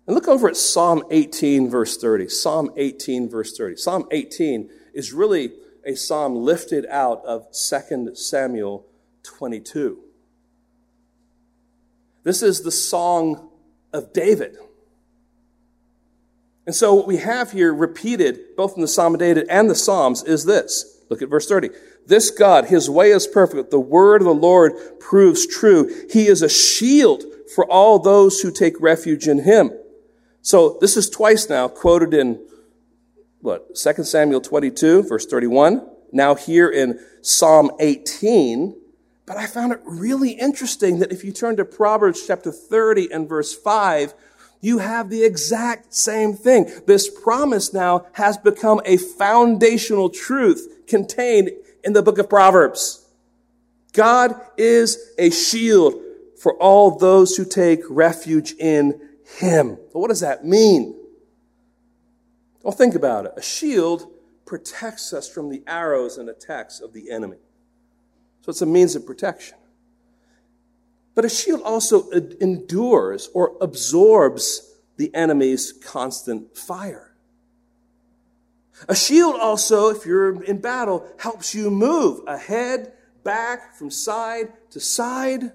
[0.05, 2.27] And look over at Psalm 18, verse 30.
[2.27, 3.77] Psalm 18, verse 30.
[3.77, 5.53] Psalm 18 is really
[5.85, 8.85] a psalm lifted out of 2 Samuel
[9.23, 10.04] 22.
[12.25, 13.49] This is the song
[13.93, 14.57] of David.
[16.65, 19.75] And so what we have here repeated, both in the Psalm of David and the
[19.75, 21.03] Psalms, is this.
[21.07, 21.69] Look at verse 30.
[22.07, 23.69] This God, His way is perfect.
[23.69, 26.07] The word of the Lord proves true.
[26.11, 29.71] He is a shield for all those who take refuge in Him.
[30.41, 32.43] So this is twice now quoted in
[33.41, 33.75] what?
[33.75, 35.87] 2 Samuel 22, verse 31.
[36.11, 38.75] Now here in Psalm 18.
[39.25, 43.27] But I found it really interesting that if you turn to Proverbs chapter 30 and
[43.27, 44.13] verse 5,
[44.61, 46.71] you have the exact same thing.
[46.85, 51.51] This promise now has become a foundational truth contained
[51.83, 53.07] in the book of Proverbs.
[53.93, 56.01] God is a shield
[56.37, 58.99] for all those who take refuge in
[59.39, 59.77] Him.
[59.91, 60.95] But what does that mean?
[62.61, 63.33] Well, think about it.
[63.37, 64.11] A shield
[64.45, 67.37] protects us from the arrows and attacks of the enemy.
[68.45, 69.57] So it's a means of protection.
[71.15, 77.15] But a shield also endures or absorbs the enemy's constant fire.
[78.87, 84.79] A shield also, if you're in battle, helps you move ahead, back, from side to
[84.79, 85.51] side.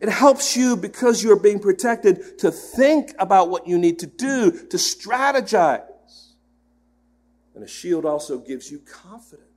[0.00, 4.50] It helps you because you're being protected to think about what you need to do,
[4.50, 5.84] to strategize.
[7.54, 9.47] And a shield also gives you confidence.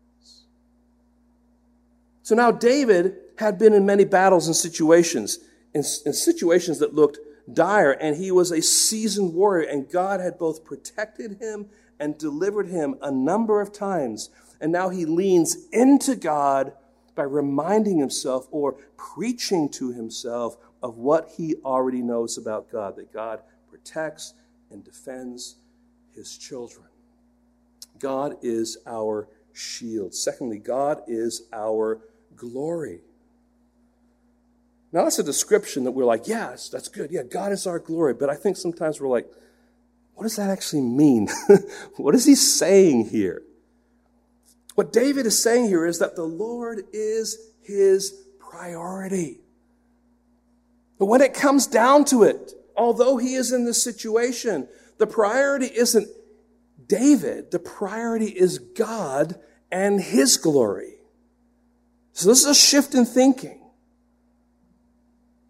[2.24, 5.40] So now David had been in many battles and situations,
[5.74, 7.18] in, in situations that looked
[7.52, 11.68] dire, and he was a seasoned warrior, and God had both protected him
[12.00, 14.30] and delivered him a number of times.
[14.60, 16.74] And now he leans into God
[17.16, 23.12] by reminding himself or preaching to himself of what he already knows about God that
[23.12, 24.34] God protects
[24.70, 25.56] and defends
[26.16, 26.86] his children.
[28.00, 30.14] God is our shield.
[30.14, 32.02] Secondly, God is our
[32.36, 33.02] glory.
[34.94, 37.12] Now, that's a description that we're like, yes, that's good.
[37.12, 38.14] Yeah, God is our glory.
[38.14, 39.28] But I think sometimes we're like,
[40.16, 41.30] what does that actually mean?
[41.98, 43.42] what is he saying here?
[44.76, 49.40] What David is saying here is that the Lord is his priority.
[51.00, 54.68] But when it comes down to it, although he is in this situation,
[54.98, 56.08] the priority isn't
[56.88, 59.40] David, the priority is God
[59.72, 61.01] and his glory.
[62.14, 63.62] So this is a shift in thinking.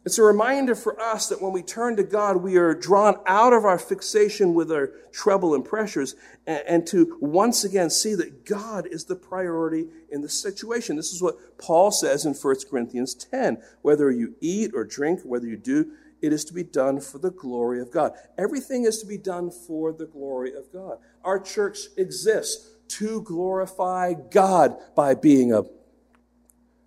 [0.03, 3.53] It's a reminder for us that when we turn to God, we are drawn out
[3.53, 6.15] of our fixation with our trouble and pressures
[6.47, 10.95] and, and, to once again see that God is the priority in the situation.
[10.95, 13.61] This is what Paul says in 1 Corinthians 10.
[13.83, 17.31] Whether you eat or drink, whether you do, it is to be done for the
[17.31, 18.13] glory of God.
[18.39, 20.97] Everything is to be done for the glory of God.
[21.23, 25.63] Our church exists to glorify God by being a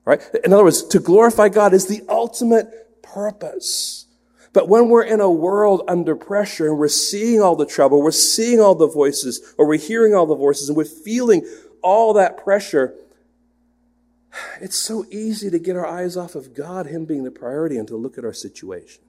[0.04, 0.22] Right?
[0.44, 4.06] In other words, to glorify God is the ultimate purpose.
[4.52, 8.10] But when we're in a world under pressure and we're seeing all the trouble, we're
[8.12, 11.46] seeing all the voices, or we're hearing all the voices, and we're feeling
[11.82, 12.94] all that pressure,
[14.60, 17.88] it's so easy to get our eyes off of God, Him being the priority, and
[17.88, 19.02] to look at our situation.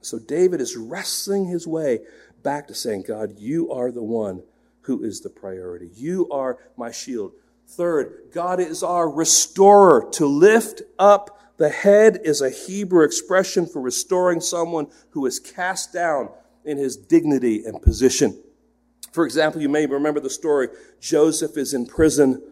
[0.00, 2.00] So David is wrestling his way
[2.42, 4.42] back to saying, God, you are the one
[4.82, 5.90] who is the priority.
[5.94, 7.32] You are my shield.
[7.68, 10.08] Third, God is our restorer.
[10.12, 15.92] To lift up the head is a Hebrew expression for restoring someone who is cast
[15.92, 16.30] down
[16.64, 18.40] in his dignity and position.
[19.12, 20.68] For example, you may remember the story
[21.00, 22.42] Joseph is in prison,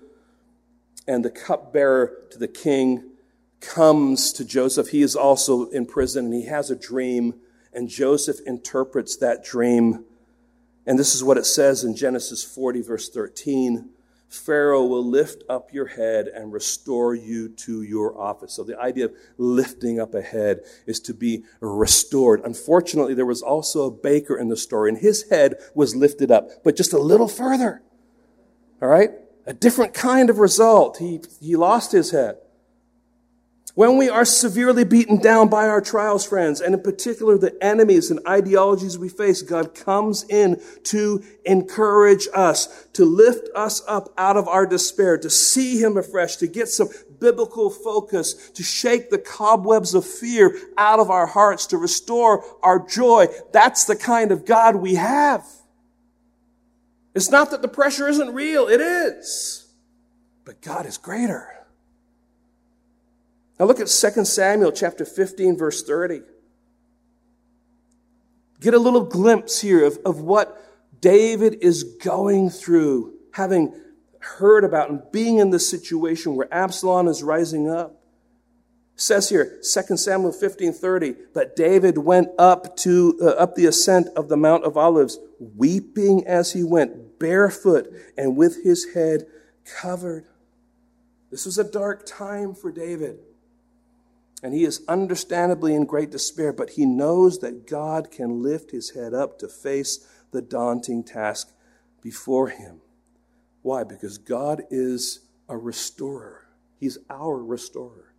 [1.09, 3.13] and the cupbearer to the king
[3.61, 4.89] comes to Joseph.
[4.89, 7.35] He is also in prison, and he has a dream,
[7.73, 10.05] and Joseph interprets that dream.
[10.87, 13.91] And this is what it says in Genesis 40, verse 13.
[14.29, 18.53] Pharaoh will lift up your head and restore you to your office.
[18.53, 22.41] So the idea of lifting up a head is to be restored.
[22.45, 26.49] Unfortunately, there was also a baker in the story and his head was lifted up,
[26.64, 27.83] but just a little further.
[28.83, 29.11] All right?
[29.47, 30.99] A different kind of result.
[30.99, 32.37] He, he lost his head.
[33.77, 38.11] When we are severely beaten down by our trials, friends, and in particular the enemies
[38.11, 44.39] and ideologies we face, God comes in to encourage us, to lift us up out
[44.39, 46.89] of our despair, to see Him afresh, to get some
[47.20, 52.79] biblical focus, to shake the cobwebs of fear out of our hearts, to restore our
[52.79, 53.27] joy.
[53.53, 55.45] That's the kind of God we have.
[57.14, 58.68] It's not that the pressure isn't real.
[58.68, 59.66] It is.
[60.47, 61.56] but God is greater.
[63.59, 66.23] Now look at 2 Samuel chapter 15, verse 30.
[68.61, 70.63] Get a little glimpse here of, of what
[71.01, 73.75] David is going through, having
[74.19, 78.03] heard about and being in this situation where Absalom is rising up.
[78.95, 83.67] It says here, 2 Samuel 15, 30, but David went up to, uh, up the
[83.67, 89.27] ascent of the Mount of Olives, weeping as he went, barefoot and with his head
[89.65, 90.27] covered.
[91.31, 93.19] This was a dark time for David.
[94.43, 98.91] And he is understandably in great despair, but he knows that God can lift his
[98.91, 101.53] head up to face the daunting task
[102.03, 102.80] before him.
[103.62, 103.82] Why?
[103.82, 106.47] Because God is a restorer,
[106.78, 108.14] He's our restorer.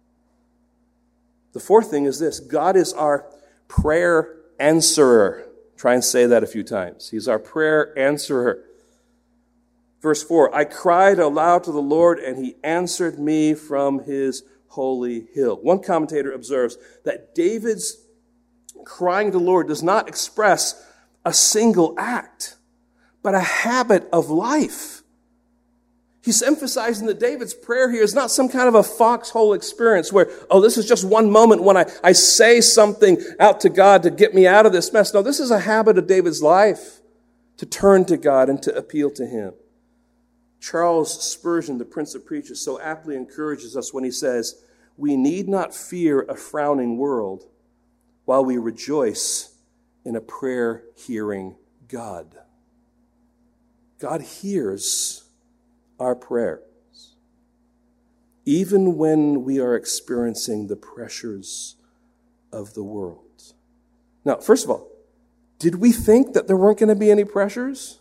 [1.54, 3.26] The fourth thing is this God is our
[3.68, 5.48] prayer answerer.
[5.76, 7.10] Try and say that a few times.
[7.10, 8.64] He's our prayer answerer.
[10.02, 15.28] Verse 4 I cried aloud to the Lord, and he answered me from his holy
[15.34, 15.60] hill.
[15.62, 17.98] One commentator observes that David's
[18.86, 20.84] crying to the Lord does not express
[21.26, 22.56] a single act,
[23.22, 25.02] but a habit of life.
[26.28, 30.30] He's emphasizing that David's prayer here is not some kind of a foxhole experience where,
[30.50, 34.10] oh, this is just one moment when I, I say something out to God to
[34.10, 35.14] get me out of this mess.
[35.14, 37.00] No, this is a habit of David's life
[37.56, 39.54] to turn to God and to appeal to Him.
[40.60, 44.64] Charles Spurgeon, the Prince of Preachers, so aptly encourages us when he says,
[44.98, 47.46] We need not fear a frowning world
[48.26, 49.56] while we rejoice
[50.04, 51.56] in a prayer hearing
[51.88, 52.36] God.
[54.00, 55.24] God hears
[56.00, 57.16] our prayers,
[58.46, 61.76] even when we are experiencing the pressures
[62.52, 63.54] of the world.
[64.24, 64.92] Now, first of all,
[65.60, 68.00] did we think that there weren't going to be any pressures?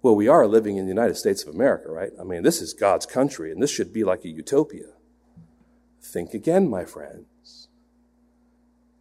[0.00, 2.12] Well, we are living in the United States of America, right?
[2.20, 4.92] I mean, this is God's country, and this should be like a utopia.
[6.00, 7.68] Think again, my friends.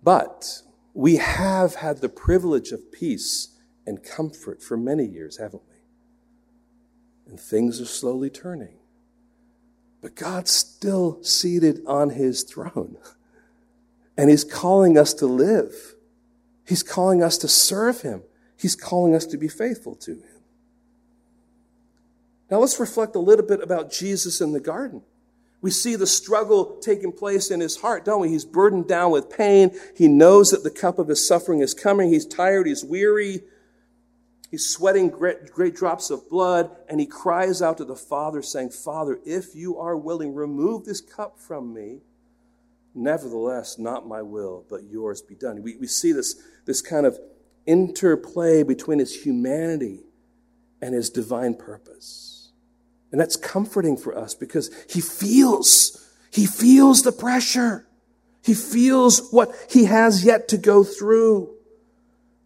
[0.02, 3.50] But we have had the privilege of peace
[3.86, 5.76] and comfort for many years, haven't we?
[7.30, 8.78] And things are slowly turning.
[10.02, 12.98] But God's still seated on his throne.
[14.20, 15.94] And he's calling us to live.
[16.68, 18.24] He's calling us to serve him.
[18.60, 20.37] He's calling us to be faithful to him.
[22.50, 25.02] Now let's reflect a little bit about Jesus in the garden.
[25.62, 28.30] We see the struggle taking place in his heart, don't we?
[28.30, 29.72] He's burdened down with pain.
[29.96, 32.10] He knows that the cup of his suffering is coming.
[32.10, 32.68] He's tired.
[32.68, 33.42] He's weary.
[34.52, 38.70] He's sweating great, great drops of blood, and he cries out to the Father, saying,
[38.70, 42.00] Father, if you are willing, remove this cup from me.
[42.96, 45.62] Nevertheless, not my will, but yours be done.
[45.62, 47.20] We, we see this, this kind of
[47.66, 50.06] interplay between his humanity
[50.82, 52.37] and his divine purpose.
[53.12, 57.88] And that's comforting for us because he feels, he feels the pressure.
[58.44, 61.54] He feels what he has yet to go through.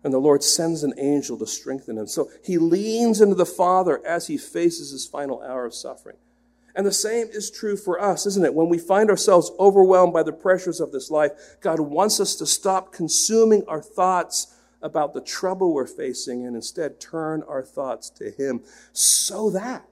[0.03, 2.07] And the Lord sends an angel to strengthen him.
[2.07, 6.17] So he leans into the Father as he faces his final hour of suffering.
[6.75, 8.53] And the same is true for us, isn't it?
[8.53, 12.45] When we find ourselves overwhelmed by the pressures of this life, God wants us to
[12.45, 18.31] stop consuming our thoughts about the trouble we're facing and instead turn our thoughts to
[18.31, 19.85] Him so that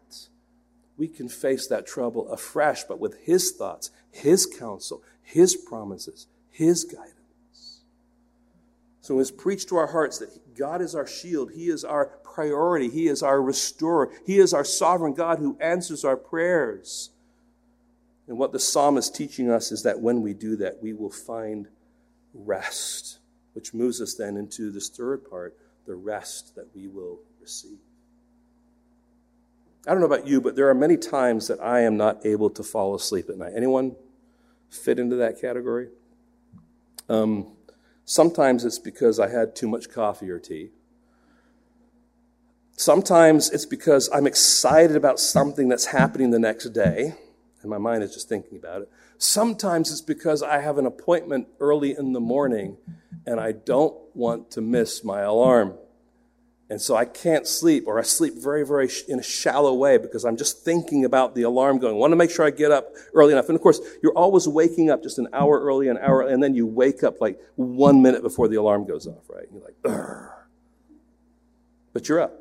[1.00, 6.84] we can face that trouble afresh, but with His thoughts, His counsel, His promises, His
[6.84, 7.80] guidance.
[9.00, 12.90] So it's preached to our hearts that God is our shield, He is our priority,
[12.90, 17.12] He is our restorer, He is our sovereign God who answers our prayers.
[18.28, 21.10] And what the psalm is teaching us is that when we do that, we will
[21.10, 21.68] find
[22.34, 23.20] rest,
[23.54, 27.80] which moves us then into this third part the rest that we will receive.
[29.88, 32.50] I don't know about you, but there are many times that I am not able
[32.52, 33.54] to fall asleep at night.
[33.56, 33.96] Anyone
[34.70, 35.90] fit into that category?
[37.08, 37.54] Um,
[38.06, 40.70] sometimes it's because I had too much coffee or tea.
[42.76, 47.16] Sometimes it's because I'm excited about something that's happening the next day,
[47.62, 48.90] and my mind is just thinking about it.
[49.18, 52.78] Sometimes it's because I have an appointment early in the morning
[53.26, 55.74] and I don't want to miss my alarm.
[56.70, 59.98] And so I can't sleep, or I sleep very, very sh- in a shallow way
[59.98, 61.96] because I'm just thinking about the alarm going.
[61.96, 63.50] I want to make sure I get up early enough.
[63.50, 66.54] And of course, you're always waking up just an hour early, an hour, and then
[66.54, 69.48] you wake up like one minute before the alarm goes off, right?
[69.52, 70.30] You're like,
[71.94, 72.34] but you're up.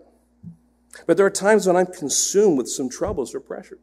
[1.07, 3.79] But there are times when I'm consumed with some troubles or pressures.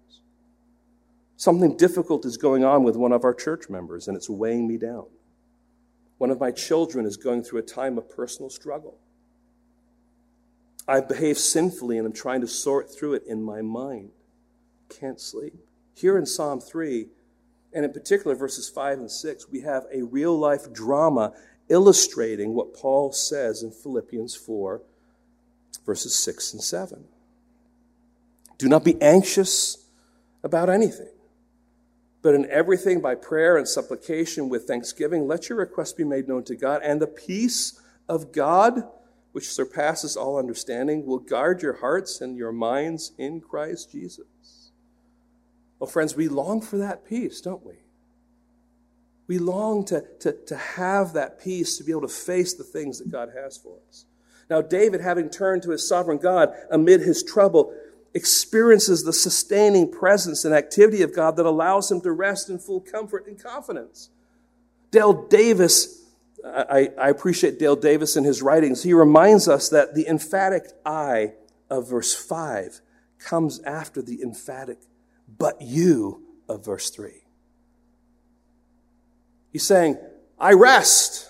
[1.38, 4.78] Something difficult is going on with one of our church members, and it's weighing me
[4.78, 5.06] down.
[6.20, 9.00] One of my children is going through a time of personal struggle.
[10.88, 14.12] I've behaved sinfully and I'm trying to sort through it in my mind.
[14.90, 15.54] can't sleep.
[15.96, 17.08] Here in Psalm 3,
[17.74, 21.34] and in particular verses 5 and 6, we have a real life drama
[21.70, 24.82] illustrating what Paul says in Philippians 4,
[25.86, 27.06] verses 6 and 7.
[28.58, 29.86] Do not be anxious
[30.44, 31.10] about anything,
[32.22, 36.44] but in everything by prayer and supplication with thanksgiving, let your requests be made known
[36.46, 38.88] to God, and the peace of God,
[39.36, 44.72] which surpasses all understanding, will guard your hearts and your minds in Christ Jesus.
[45.78, 47.74] Well, friends, we long for that peace, don't we?
[49.28, 53.00] We long to, to, to have that peace to be able to face the things
[53.00, 54.06] that God has for us.
[54.50, 57.74] Now, David, having turned to his sovereign God amid his trouble,
[58.14, 62.80] experiences the sustaining presence and activity of God that allows him to rest in full
[62.80, 64.12] comfort and confidence.
[64.92, 66.05] Dale Davis,
[66.46, 68.84] I, I appreciate Dale Davis in his writings.
[68.84, 71.34] He reminds us that the emphatic I
[71.70, 72.82] of verse 5
[73.18, 74.78] comes after the emphatic
[75.38, 77.12] but you of verse 3.
[79.52, 79.98] He's saying,
[80.39, 81.30] I rest.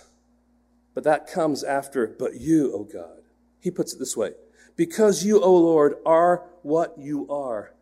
[0.94, 3.22] But that comes after, but you, O God.
[3.60, 4.32] He puts it this way
[4.76, 7.74] Because you, O Lord, are what you are,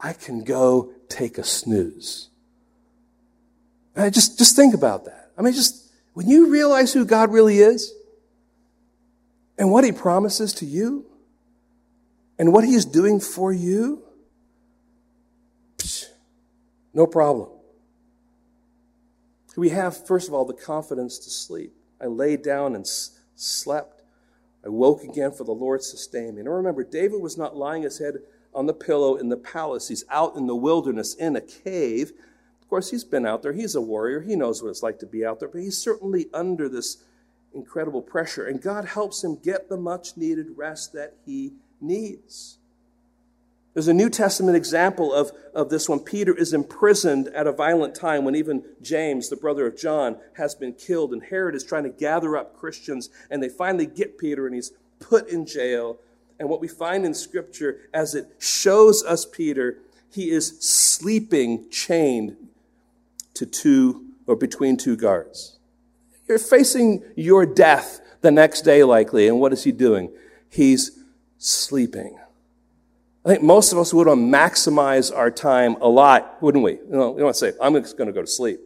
[0.00, 2.28] I can go take a snooze.
[3.96, 5.32] I just, just think about that.
[5.36, 5.87] I mean, just
[6.18, 7.94] when you realize who God really is
[9.56, 11.06] and what He promises to you
[12.40, 14.02] and what He is doing for you,
[15.76, 16.06] psh,
[16.92, 17.50] no problem.
[19.56, 21.72] We have, first of all, the confidence to sleep.
[22.00, 24.02] I lay down and s- slept.
[24.66, 26.40] I woke again, for the Lord sustained me.
[26.40, 28.14] And remember, David was not lying his head
[28.52, 29.86] on the pillow in the palace.
[29.86, 32.10] He's out in the wilderness in a cave.
[32.68, 33.54] Of course, he's been out there.
[33.54, 34.20] He's a warrior.
[34.20, 36.98] He knows what it's like to be out there, but he's certainly under this
[37.54, 38.46] incredible pressure.
[38.46, 42.58] And God helps him get the much needed rest that he needs.
[43.72, 47.94] There's a New Testament example of, of this when Peter is imprisoned at a violent
[47.94, 51.84] time, when even James, the brother of John, has been killed, and Herod is trying
[51.84, 56.00] to gather up Christians, and they finally get Peter, and he's put in jail.
[56.38, 59.78] And what we find in Scripture, as it shows us Peter,
[60.10, 62.36] he is sleeping chained
[63.38, 65.58] to two or between two guards.
[66.28, 70.12] You're facing your death the next day, likely, and what is he doing?
[70.50, 70.98] He's
[71.38, 72.18] sleeping.
[73.24, 76.72] I think most of us would want to maximize our time a lot, wouldn't we?
[76.72, 78.60] You know, you don't want to say, I'm just going to go to sleep.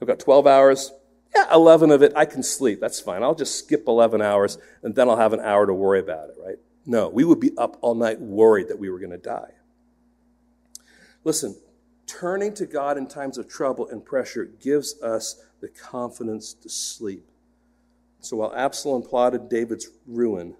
[0.00, 0.92] I've got 12 hours.
[1.34, 2.80] Yeah, 11 of it, I can sleep.
[2.80, 3.22] That's fine.
[3.22, 6.36] I'll just skip 11 hours and then I'll have an hour to worry about it,
[6.42, 6.56] right?
[6.86, 9.50] No, we would be up all night worried that we were going to die.
[11.24, 11.56] Listen,
[12.06, 17.26] turning to God in times of trouble and pressure gives us the confidence to sleep.
[18.20, 20.54] So while Absalom plotted David's ruin,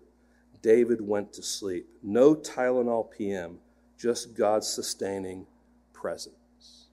[0.62, 1.88] David went to sleep.
[2.02, 3.58] No Tylenol PM,
[3.98, 5.46] just God's sustaining
[5.92, 6.88] presence.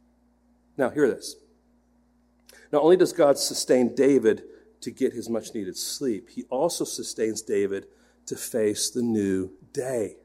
[0.78, 1.36] Now, hear this.
[2.72, 4.43] Not only does God sustain David
[4.82, 7.86] to get his much needed sleep, he also sustains David
[8.26, 10.18] to face the new day.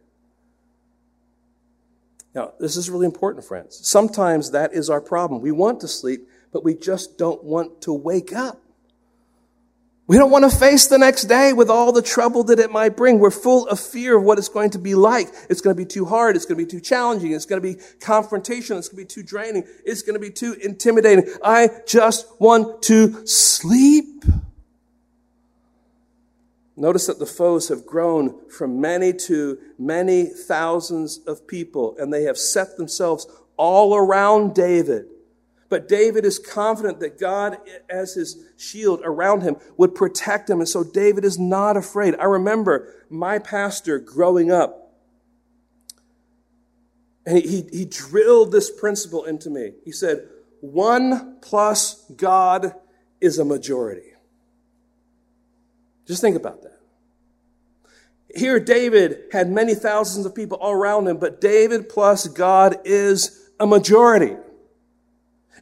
[2.39, 3.80] Now, this is really important, friends.
[3.82, 5.43] Sometimes that is our problem.
[5.43, 8.62] We want to sleep, but we just don't want to wake up.
[10.07, 12.97] We don't want to face the next day with all the trouble that it might
[12.97, 13.18] bring.
[13.18, 15.30] We're full of fear of what it's going to be like.
[15.51, 16.36] It's going to be too hard.
[16.36, 17.32] It's going to be too challenging.
[17.32, 18.78] It's going to be confrontational.
[18.78, 19.64] It's going to be too draining.
[19.84, 21.28] It's going to be too intimidating.
[21.43, 24.22] I just want to sleep.
[26.79, 32.22] Notice that the foes have grown from many to many thousands of people, and they
[32.22, 33.26] have set themselves
[33.57, 35.07] all around David.
[35.68, 37.59] But David is confident that God,
[37.91, 40.61] as his shield around him, would protect him.
[40.61, 42.14] And so David is not afraid.
[42.14, 44.95] I remember my pastor growing up,
[47.26, 49.72] and he, he, drilled this principle into me.
[49.85, 50.29] He said,
[50.61, 52.72] One plus God
[53.20, 54.12] is a majority.
[56.09, 56.80] Just think about that.
[58.34, 63.50] Here, David had many thousands of people all around him, but David plus God is
[63.61, 64.36] a majority.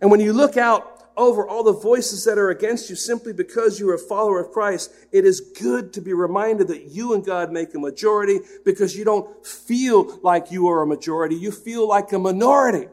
[0.01, 3.81] And when you look out over all the voices that are against you simply because
[3.81, 7.51] you're a follower of Christ, it is good to be reminded that you and God
[7.51, 11.35] make a majority because you don't feel like you are a majority.
[11.35, 12.89] You feel like a minority.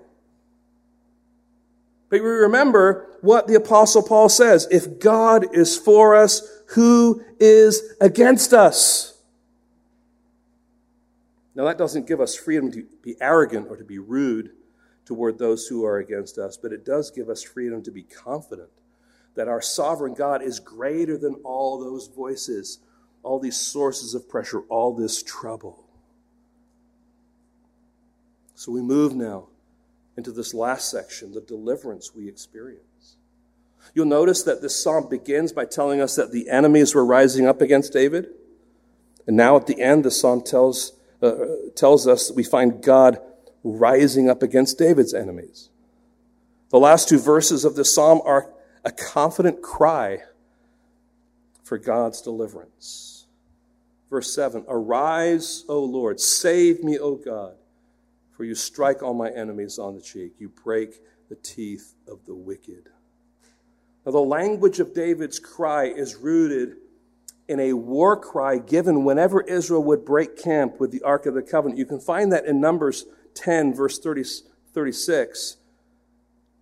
[2.10, 4.68] But we remember what the apostle Paul says.
[4.70, 9.18] If God is for us, who is against us?
[11.56, 14.52] Now that doesn't give us freedom to be arrogant or to be rude
[15.06, 18.70] toward those who are against us, but it does give us freedom to be confident
[19.36, 22.80] that our sovereign God is greater than all those voices,
[23.24, 25.84] all these sources of pressure, all this trouble.
[28.56, 29.48] So we move now
[30.16, 32.93] into this last section, the deliverance we experience.
[33.94, 37.62] You'll notice that this psalm begins by telling us that the enemies were rising up
[37.62, 38.28] against David.
[39.28, 41.36] And now at the end, the psalm tells, uh,
[41.76, 43.20] tells us we find God
[43.64, 45.70] rising up against David's enemies.
[46.70, 48.50] The last two verses of this psalm are
[48.84, 50.20] a confident cry
[51.64, 53.26] for God's deliverance.
[54.10, 57.56] Verse 7 Arise, O Lord, save me, O God,
[58.32, 62.36] for you strike all my enemies on the cheek, you break the teeth of the
[62.36, 62.90] wicked.
[64.06, 66.78] Now, the language of David's cry is rooted
[67.48, 71.42] in a war cry given whenever Israel would break camp with the Ark of the
[71.42, 71.78] Covenant.
[71.78, 74.24] You can find that in Numbers 10, verse 30,
[74.74, 75.58] 36.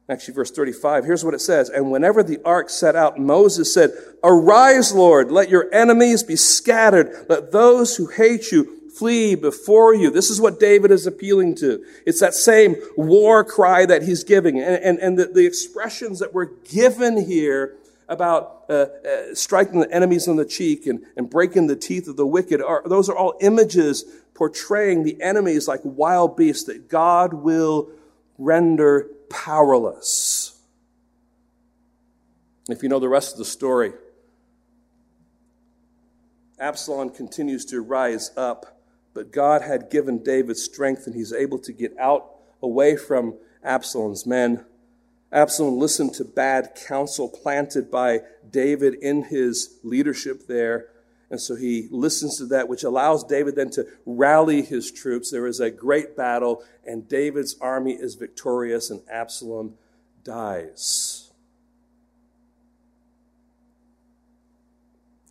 [0.09, 1.05] Actually, verse 35.
[1.05, 1.69] Here's what it says.
[1.69, 3.91] And whenever the ark set out, Moses said,
[4.23, 7.25] Arise, Lord, let your enemies be scattered.
[7.29, 10.11] Let those who hate you flee before you.
[10.11, 11.83] This is what David is appealing to.
[12.05, 14.59] It's that same war cry that he's giving.
[14.59, 17.75] And, and, and the, the expressions that were given here
[18.07, 18.87] about uh, uh,
[19.33, 22.83] striking the enemies on the cheek and, and breaking the teeth of the wicked are
[22.85, 27.89] those are all images portraying the enemies like wild beasts that God will
[28.37, 30.59] render powerless.
[32.69, 33.93] If you know the rest of the story,
[36.59, 38.80] Absalom continues to rise up,
[39.13, 42.31] but God had given David strength and he's able to get out
[42.61, 44.65] away from Absalom's men
[45.33, 50.87] Absalom listened to bad counsel planted by David in his leadership there.
[51.29, 55.31] And so he listens to that, which allows David then to rally his troops.
[55.31, 59.75] There is a great battle, and David's army is victorious, and Absalom
[60.25, 61.20] dies.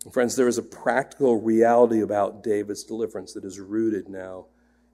[0.09, 4.47] Friends, there is a practical reality about David's deliverance that is rooted now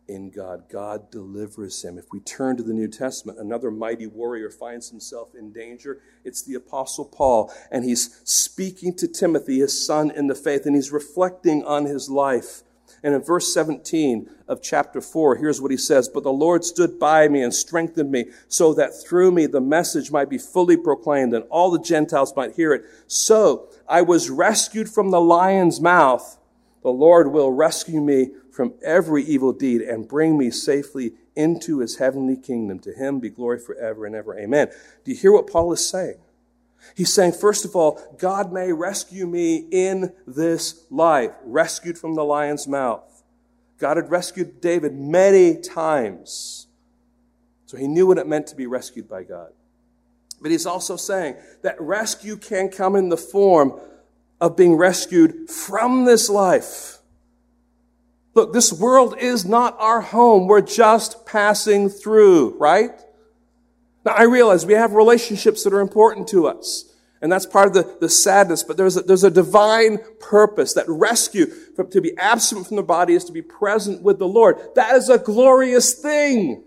[0.09, 0.65] in God.
[0.69, 1.97] God delivers him.
[1.97, 6.01] If we turn to the New Testament, another mighty warrior finds himself in danger.
[6.25, 10.75] It's the Apostle Paul, and he's speaking to Timothy, his son in the faith, and
[10.75, 12.63] he's reflecting on his life.
[13.03, 16.99] And in verse 17 of chapter 4, here's what he says But the Lord stood
[16.99, 21.33] by me and strengthened me, so that through me the message might be fully proclaimed
[21.33, 22.83] and all the Gentiles might hear it.
[23.07, 26.37] So I was rescued from the lion's mouth.
[26.83, 31.97] The Lord will rescue me from every evil deed and bring me safely into his
[31.97, 32.79] heavenly kingdom.
[32.79, 34.37] To him be glory forever and ever.
[34.37, 34.69] Amen.
[35.03, 36.17] Do you hear what Paul is saying?
[36.95, 42.23] He's saying, first of all, God may rescue me in this life, rescued from the
[42.23, 43.23] lion's mouth.
[43.77, 46.67] God had rescued David many times.
[47.65, 49.51] So he knew what it meant to be rescued by God.
[50.41, 53.79] But he's also saying that rescue can come in the form
[54.39, 56.99] of being rescued from this life.
[58.35, 60.47] Look, this world is not our home.
[60.47, 62.91] We're just passing through, right?
[64.05, 66.93] Now, I realize we have relationships that are important to us.
[67.19, 70.85] And that's part of the, the sadness, but there's a, there's a divine purpose that
[70.87, 74.57] rescue from, to be absent from the body is to be present with the Lord.
[74.75, 76.63] That is a glorious thing.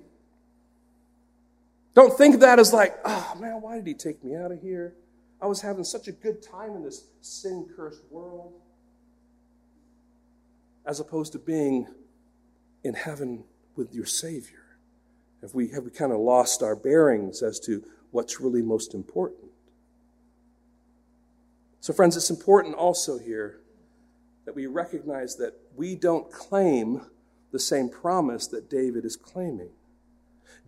[2.00, 4.62] Don't think of that as like, oh man, why did he take me out of
[4.62, 4.94] here?
[5.38, 8.54] I was having such a good time in this sin cursed world
[10.86, 11.86] as opposed to being
[12.84, 13.44] in heaven
[13.76, 14.78] with your Savior?
[15.42, 19.50] Have we, have we kind of lost our bearings as to what's really most important?
[21.80, 23.60] So, friends, it's important also here
[24.46, 27.02] that we recognize that we don't claim
[27.52, 29.72] the same promise that David is claiming.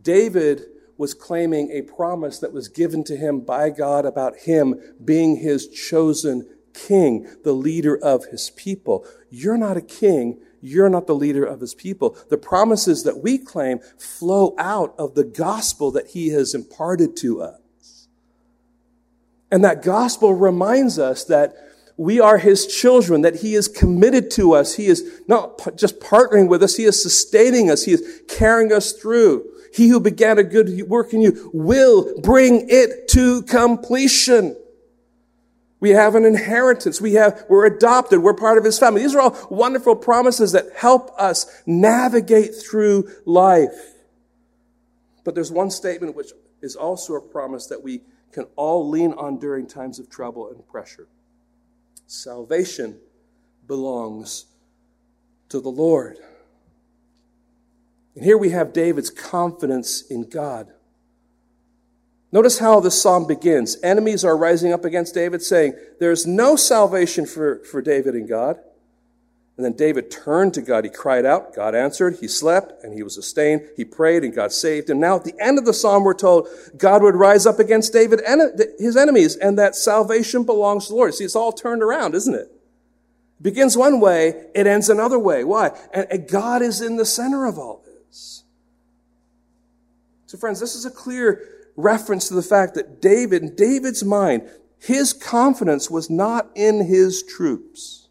[0.02, 0.66] David
[0.96, 5.68] was claiming a promise that was given to him by God about him being his
[5.68, 9.06] chosen king, the leader of his people.
[9.30, 10.40] You're not a king.
[10.60, 12.16] You're not the leader of his people.
[12.28, 17.42] The promises that we claim flow out of the gospel that he has imparted to
[17.42, 18.08] us.
[19.50, 21.54] And that gospel reminds us that
[21.96, 24.74] we are his children, that he is committed to us.
[24.74, 28.92] He is not just partnering with us, he is sustaining us, he is carrying us
[28.92, 29.51] through.
[29.72, 34.56] He who began a good work in you will bring it to completion.
[35.80, 37.00] We have an inheritance.
[37.00, 38.20] We have, we're adopted.
[38.20, 39.02] We're part of his family.
[39.02, 43.94] These are all wonderful promises that help us navigate through life.
[45.24, 49.38] But there's one statement which is also a promise that we can all lean on
[49.38, 51.08] during times of trouble and pressure.
[52.06, 52.98] Salvation
[53.66, 54.46] belongs
[55.48, 56.18] to the Lord.
[58.14, 60.68] And here we have David's confidence in God.
[62.30, 63.76] Notice how the psalm begins.
[63.82, 68.58] Enemies are rising up against David, saying, There's no salvation for, for David and God.
[69.58, 70.84] And then David turned to God.
[70.84, 71.54] He cried out.
[71.54, 72.16] God answered.
[72.20, 73.62] He slept and he was sustained.
[73.76, 74.98] He prayed and God saved him.
[74.98, 76.48] Now at the end of the psalm, we're told
[76.78, 80.92] God would rise up against David and uh, his enemies and that salvation belongs to
[80.92, 81.14] the Lord.
[81.14, 82.34] See, it's all turned around, isn't?
[82.34, 82.50] It
[83.42, 84.46] begins one way.
[84.54, 85.44] It ends another way.
[85.44, 85.78] Why?
[85.92, 87.81] And God is in the center of all
[88.12, 88.44] this.
[90.26, 91.42] So friends, this is a clear
[91.76, 94.48] reference to the fact that David, in David's mind,
[94.78, 98.08] his confidence was not in his troops.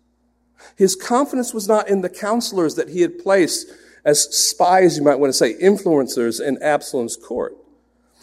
[0.75, 3.67] His confidence was not in the counselors that he had placed
[4.03, 7.55] as spies, you might want to say, influencers in Absalom's court.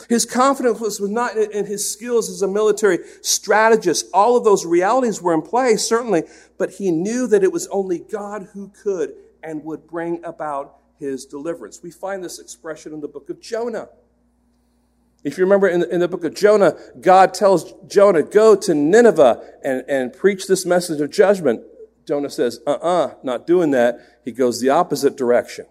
[0.08, 4.06] His confidence was not in his skills as a military strategist.
[4.12, 6.24] All of those realities were in play, certainly,
[6.56, 11.24] but he knew that it was only God who could and would bring about his
[11.24, 11.80] deliverance.
[11.82, 13.88] We find this expression in the book of Jonah.
[15.24, 18.74] If you remember in the, in the book of Jonah, God tells Jonah, go to
[18.74, 21.62] Nineveh and, and preach this message of judgment.
[22.06, 24.20] Jonah says, uh uh-uh, uh, not doing that.
[24.24, 25.66] He goes the opposite direction.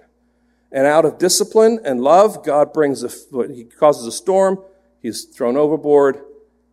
[0.71, 3.09] And out of discipline and love, God brings a,
[3.47, 4.61] he causes a storm.
[5.01, 6.21] He's thrown overboard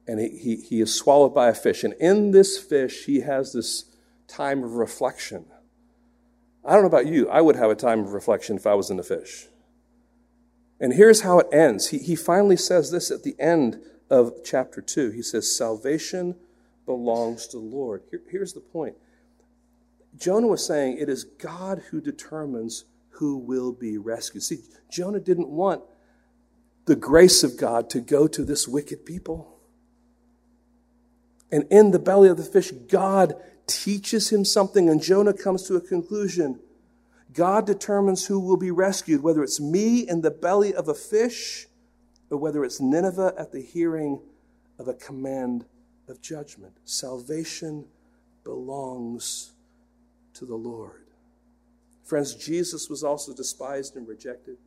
[0.06, 1.84] and he, he, he is swallowed by a fish.
[1.84, 3.84] And in this fish, he has this
[4.26, 5.46] time of reflection.
[6.64, 7.28] I don't know about you.
[7.28, 9.48] I would have a time of reflection if I was in the fish.
[10.80, 11.88] And here's how it ends.
[11.88, 15.10] He, he finally says this at the end of chapter 2.
[15.10, 16.36] He says, Salvation
[16.86, 18.02] belongs to the Lord.
[18.10, 18.96] Here, here's the point
[20.16, 24.42] Jonah was saying it is God who determines who will be rescued.
[24.42, 24.58] See,
[24.90, 25.82] Jonah didn't want
[26.86, 29.58] the grace of God to go to this wicked people.
[31.50, 33.34] And in the belly of the fish, God
[33.66, 36.60] teaches him something, and Jonah comes to a conclusion.
[37.32, 41.66] God determines who will be rescued, whether it's me in the belly of a fish
[42.30, 44.20] or whether it's Nineveh at the hearing
[44.78, 45.64] of a command
[46.08, 46.72] of judgment.
[46.84, 47.84] Salvation
[48.44, 49.52] belongs
[50.34, 51.04] to the Lord.
[52.04, 54.58] Friends, Jesus was also despised and rejected.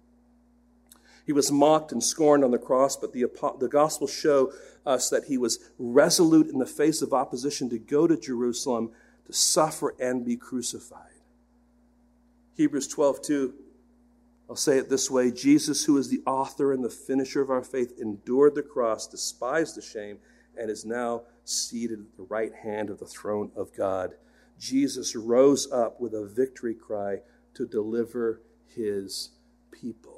[1.28, 3.26] He was mocked and scorned on the cross, but the,
[3.60, 4.54] the Gospels show
[4.86, 8.92] us that he was resolute in the face of opposition to go to Jerusalem
[9.26, 11.02] to suffer and be crucified.
[12.56, 13.54] Hebrews 12, 2,
[14.50, 17.62] I'll say it this way Jesus, who is the author and the finisher of our
[17.64, 20.20] faith, endured the cross, despised the shame,
[20.58, 24.14] and is now seated at the right hand of the throne of God.
[24.58, 27.20] Jesus rose up with a victory cry
[27.54, 28.42] to deliver
[28.74, 29.32] his
[29.72, 30.17] people.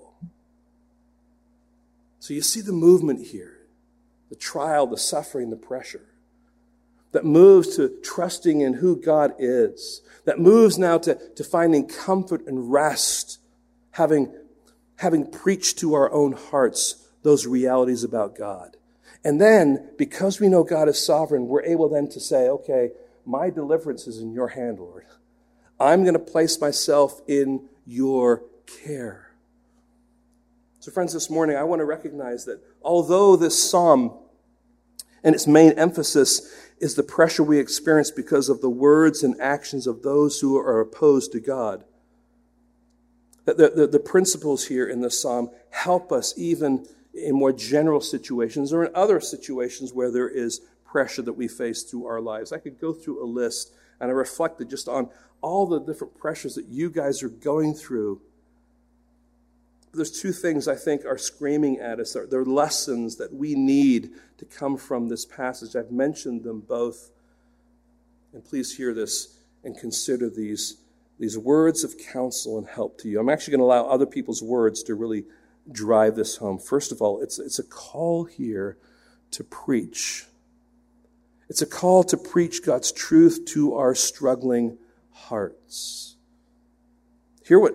[2.20, 3.56] So you see the movement here
[4.30, 6.06] the trial, the suffering, the pressure
[7.12, 12.46] that moves to trusting in who God is, that moves now to, to finding comfort
[12.46, 13.40] and rest,
[13.92, 14.32] having,
[14.98, 18.78] having preached to our own hearts those realities about God.
[19.24, 22.92] And then, because we know God is sovereign, we're able then to say, okay,
[23.26, 25.06] my deliverance is in your hand, Lord.
[25.80, 28.44] I'm going to place myself in your
[28.86, 29.29] care.
[30.82, 34.18] So, friends, this morning I want to recognize that although this psalm
[35.24, 39.88] and its main emphasis is the pressure we experience because of the words and actions
[39.88, 41.84] of those who are opposed to God,
[43.44, 48.72] the, the, the principles here in the psalm help us even in more general situations
[48.72, 52.54] or in other situations where there is pressure that we face through our lives.
[52.54, 55.10] I could go through a list and I reflected just on
[55.42, 58.22] all the different pressures that you guys are going through.
[59.94, 62.16] There's two things I think are screaming at us.
[62.30, 65.76] They're lessons that we need to come from this passage.
[65.76, 67.12] I've mentioned them both.
[68.34, 70.78] And please hear this and consider these,
[71.20, 73.20] these words of counsel and help to you.
[73.20, 75.26] I'm actually going to allow other people's words to really
[75.72, 76.60] drive this home.
[76.60, 78.78] First of all, it's, it's a call here
[79.32, 80.26] to preach.
[81.50, 84.78] It's a call to preach God's truth to our struggling
[85.12, 86.16] hearts.
[87.44, 87.74] Hear what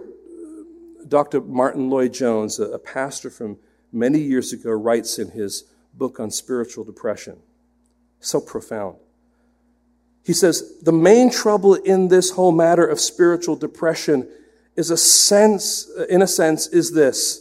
[1.09, 1.41] Dr.
[1.41, 3.59] Martyn Lloyd-Jones, a pastor from
[3.93, 7.39] many years ago, writes in his book on spiritual depression.
[8.21, 8.97] So profound.
[10.25, 14.29] He says, The main trouble in this whole matter of spiritual depression
[14.77, 17.41] is a sense, in a sense, is this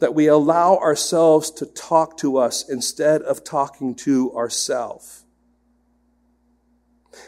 [0.00, 5.23] that we allow ourselves to talk to us instead of talking to ourselves.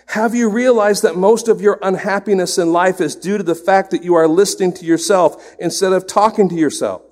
[0.07, 3.91] Have you realized that most of your unhappiness in life is due to the fact
[3.91, 7.03] that you are listening to yourself instead of talking to yourself?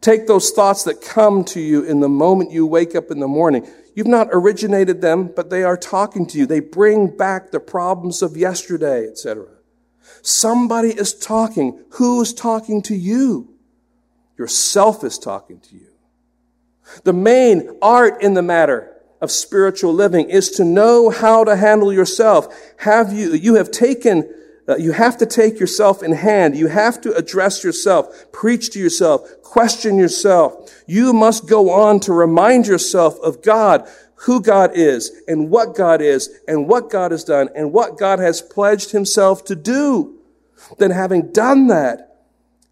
[0.00, 3.28] Take those thoughts that come to you in the moment you wake up in the
[3.28, 3.66] morning.
[3.94, 6.46] You've not originated them, but they are talking to you.
[6.46, 9.46] They bring back the problems of yesterday, etc.
[10.22, 11.82] Somebody is talking.
[11.92, 13.54] Who is talking to you?
[14.36, 15.88] Yourself is talking to you.
[17.04, 21.92] The main art in the matter of spiritual living is to know how to handle
[21.92, 22.48] yourself.
[22.78, 24.24] Have you, you have taken
[24.68, 26.54] Uh, you have to take yourself in hand.
[26.54, 30.50] You have to address yourself, preach to yourself, question yourself.
[30.86, 33.88] You must go on to remind yourself of God,
[34.26, 38.18] who God is, and what God is, and what God has done, and what God
[38.18, 40.20] has pledged himself to do.
[40.76, 41.96] Then having done that,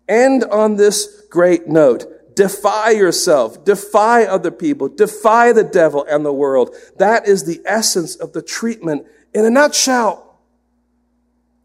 [0.07, 2.05] end on this great note.
[2.37, 3.65] Defy yourself.
[3.65, 4.89] Defy other people.
[4.89, 6.77] Defy the devil and the world.
[6.99, 10.39] That is the essence of the treatment in a nutshell.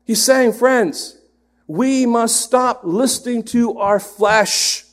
[0.06, 1.18] He's saying, friends,
[1.68, 4.86] we must stop listening to our flesh.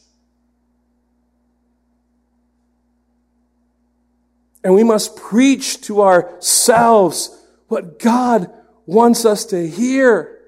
[4.64, 8.53] And we must preach to ourselves what God
[8.85, 10.41] wants us to hear.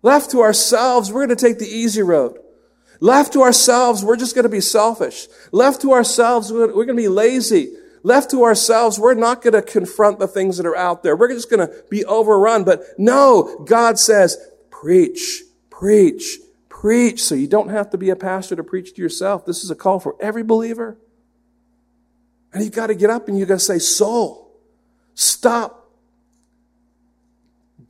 [0.00, 2.38] Left to ourselves, we're going to take the easy road.
[3.04, 5.28] Left to ourselves, we're just going to be selfish.
[5.52, 7.76] Left to ourselves, we're going to be lazy.
[8.02, 11.14] Left to ourselves, we're not going to confront the things that are out there.
[11.14, 12.64] We're just going to be overrun.
[12.64, 14.38] But no, God says,
[14.70, 16.38] preach, preach,
[16.70, 17.22] preach.
[17.22, 19.44] So you don't have to be a pastor to preach to yourself.
[19.44, 20.96] This is a call for every believer.
[22.54, 24.50] And you've got to get up and you've got to say, soul,
[25.12, 25.83] stop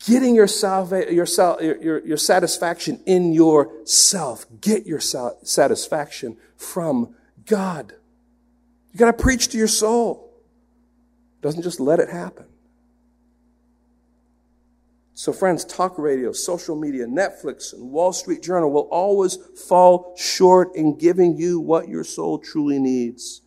[0.07, 1.27] getting your, salva- your,
[1.61, 4.47] your, your satisfaction in yourself.
[4.61, 7.15] Get your satisfaction from
[7.47, 7.95] God.
[8.93, 10.33] You got to preach to your soul.
[11.43, 12.47] Doesn't just let it happen.
[15.17, 19.39] So, friends, talk radio, social media, Netflix, and Wall Street Journal will always
[19.69, 23.41] fall short in giving you what your soul truly needs.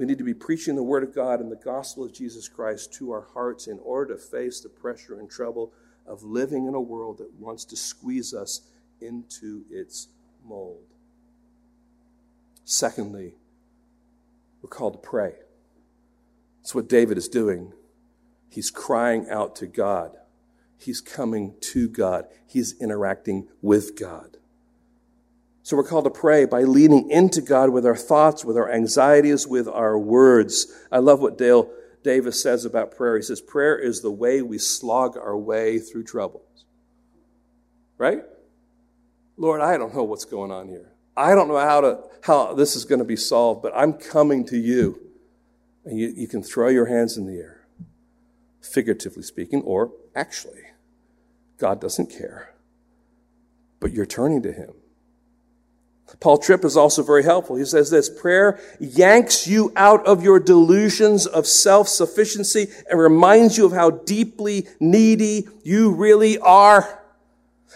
[0.00, 2.90] We need to be preaching the Word of God and the gospel of Jesus Christ
[2.94, 5.74] to our hearts in order to face the pressure and trouble
[6.06, 8.62] of living in a world that wants to squeeze us
[9.02, 10.08] into its
[10.42, 10.86] mold.
[12.64, 13.34] Secondly,
[14.62, 15.34] we're called to pray.
[16.62, 17.74] That's what David is doing.
[18.48, 20.16] He's crying out to God.
[20.78, 22.24] He's coming to God.
[22.46, 24.38] He's interacting with God.
[25.62, 29.46] So we're called to pray by leaning into God with our thoughts, with our anxieties,
[29.46, 30.66] with our words.
[30.90, 31.70] I love what Dale
[32.02, 33.16] Davis says about prayer.
[33.16, 36.64] He says, Prayer is the way we slog our way through troubles.
[37.98, 38.22] Right?
[39.36, 40.92] Lord, I don't know what's going on here.
[41.16, 44.44] I don't know how to how this is going to be solved, but I'm coming
[44.46, 45.00] to you.
[45.84, 47.66] And you, you can throw your hands in the air,
[48.60, 50.60] figuratively speaking, or actually,
[51.58, 52.54] God doesn't care.
[53.80, 54.74] But you're turning to Him.
[56.18, 57.56] Paul Tripp is also very helpful.
[57.56, 63.64] He says this, prayer yanks you out of your delusions of self-sufficiency and reminds you
[63.64, 66.98] of how deeply needy you really are.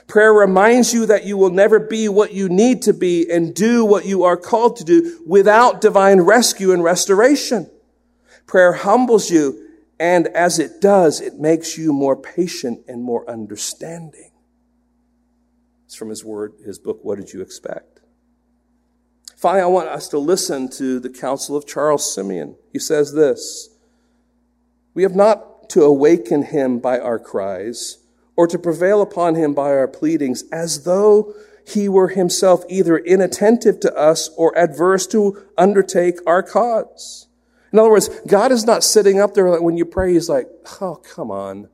[0.09, 3.85] Prayer reminds you that you will never be what you need to be and do
[3.85, 7.70] what you are called to do without divine rescue and restoration.
[8.47, 9.68] Prayer humbles you,
[9.99, 14.32] and as it does, it makes you more patient and more understanding.
[15.87, 17.93] It's from his word, his book, What Did You Expect?
[19.45, 22.57] Finally, I want us to listen to the counsel of Charles Simeon.
[22.72, 23.68] He says this
[24.95, 27.99] We have not to awaken him by our cries
[28.36, 31.34] or to prevail upon him by our pleadings, as though
[31.68, 37.26] he were himself either inattentive to us or adverse to undertake our cause.
[37.70, 40.49] In other words, God is not sitting up there like when you pray, he's like,
[40.80, 41.68] oh, come on.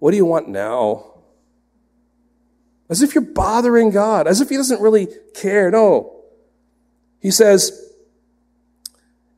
[0.00, 1.11] What do you want now?
[2.92, 5.70] As if you're bothering God, as if he doesn't really care.
[5.70, 6.24] No.
[7.20, 7.90] He says,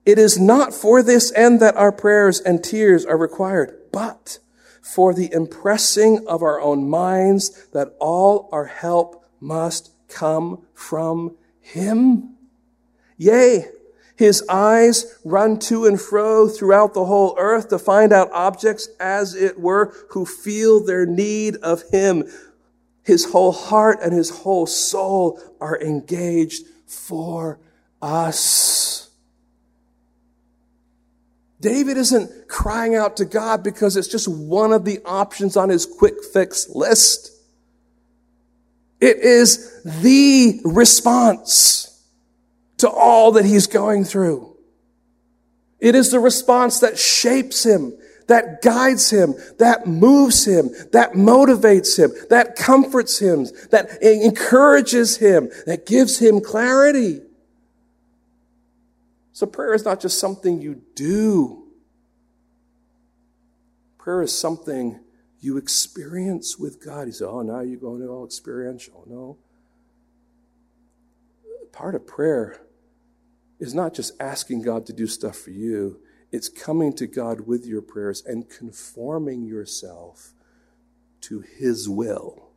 [0.05, 4.41] it is not for this end that our prayers and tears are required, but
[4.83, 12.35] for the impressing of our own minds that all our help must come from Him.
[13.17, 13.67] Yea,
[14.17, 19.37] His eyes run to and fro throughout the whole earth to find out objects, as
[19.37, 22.25] it were, who feel their need of Him.
[23.05, 27.61] His whole heart and His whole soul are engaged for
[28.01, 29.11] us.
[31.61, 35.87] David isn't crying out to God because it's just one of the options on his
[35.87, 37.31] quick fix list.
[39.01, 42.07] It is the response
[42.79, 44.57] to all that he's going through.
[45.81, 47.97] It is the response that shapes him,
[48.27, 55.51] that guides him, that moves him, that motivates him, that comforts him, that encourages him,
[55.67, 57.21] that gives him clarity.
[59.33, 61.65] So prayer is not just something you do.
[63.99, 65.01] Prayer is something
[65.41, 67.07] you experience with God.
[67.07, 69.05] He said, Oh, now you're going all experiential.
[69.07, 69.39] No.
[71.73, 72.61] Part of prayer
[73.59, 76.01] is not just asking God to do stuff for you,
[76.35, 80.33] It's coming to God with your prayers and conforming yourself
[81.21, 82.49] to His will.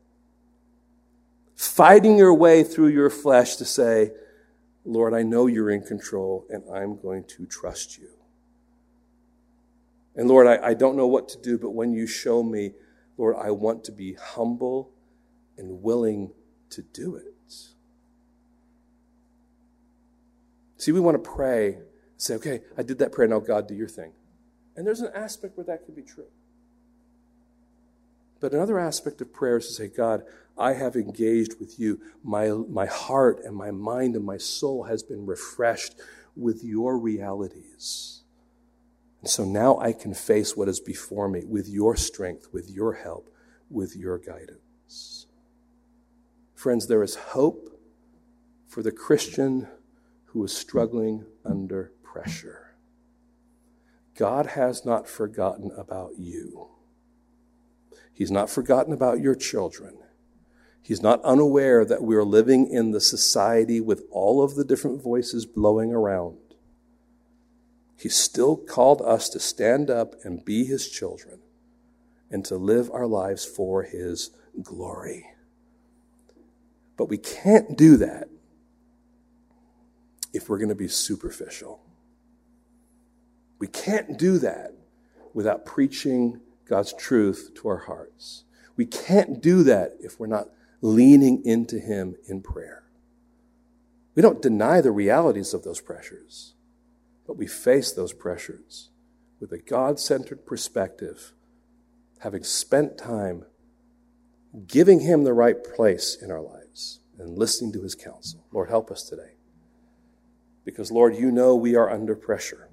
[1.56, 4.14] Fighting your way through your flesh to say,
[4.84, 8.10] Lord, I know you're in control and I'm going to trust you.
[10.16, 12.74] And Lord, I, I don't know what to do, but when you show me,
[13.16, 14.90] Lord, I want to be humble
[15.56, 16.32] and willing
[16.72, 17.54] to do it.
[20.78, 21.78] See, we want to pray
[22.18, 24.12] say, okay, I did that prayer, now God, do your thing.
[24.76, 26.28] And there's an aspect where that could be true.
[28.40, 30.24] But another aspect of prayer is to say, God,
[30.58, 32.00] I have engaged with you.
[32.24, 35.96] My, my heart and my mind and my soul has been refreshed
[36.36, 38.22] with your realities.
[39.22, 42.94] And so now I can face what is before me with your strength, with your
[42.94, 43.30] help,
[43.70, 45.26] with your guidance.
[46.54, 47.80] Friends, there is hope
[48.68, 49.68] for the Christian
[50.26, 52.74] who is struggling under pressure.
[54.16, 56.70] God has not forgotten about you.
[58.12, 59.98] He's not forgotten about your children.
[60.82, 65.04] He's not unaware that we are living in the society with all of the different
[65.04, 66.38] voices blowing around.
[67.96, 71.40] He still called us to stand up and be his children
[72.32, 74.32] and to live our lives for his
[74.64, 75.28] glory.
[76.96, 78.30] But we can't do that
[80.34, 81.82] if we're going to be superficial.
[83.60, 84.74] We can't do that
[85.34, 88.44] without preaching God's truth to our hearts.
[88.76, 90.50] We can't do that if we're not
[90.82, 92.84] leaning into Him in prayer.
[94.16, 96.54] We don't deny the realities of those pressures,
[97.26, 98.90] but we face those pressures
[99.40, 101.34] with a God centered perspective,
[102.20, 103.46] having spent time
[104.68, 108.46] giving Him the right place in our lives and listening to His counsel.
[108.52, 109.36] Lord, help us today.
[110.66, 112.70] Because, Lord, you know we are under pressure.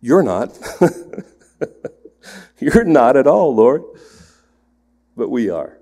[0.00, 0.58] You're not.
[2.58, 3.82] You're not at all, Lord.
[5.16, 5.78] But we are.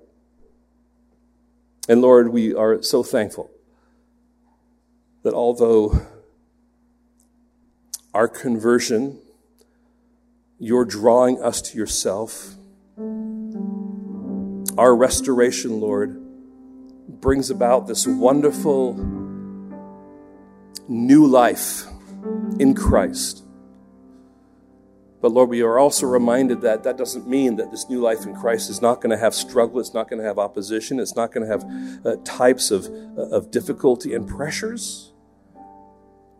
[1.87, 3.51] And Lord, we are so thankful
[5.23, 6.01] that although
[8.13, 9.19] our conversion,
[10.57, 12.55] you're drawing us to yourself,
[14.77, 16.21] our restoration, Lord,
[17.07, 18.93] brings about this wonderful
[20.87, 21.85] new life
[22.59, 23.44] in Christ.
[25.21, 28.35] But Lord, we are also reminded that that doesn't mean that this new life in
[28.35, 31.31] Christ is not going to have struggle, it's not going to have opposition, it's not
[31.31, 35.13] going to have uh, types of, uh, of difficulty and pressures.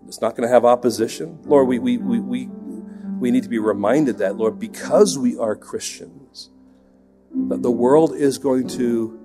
[0.07, 1.39] It's not going to have opposition.
[1.45, 5.55] Lord, we, we, we, we, we need to be reminded that, Lord, because we are
[5.55, 6.49] Christians,
[7.33, 9.19] that the world is going to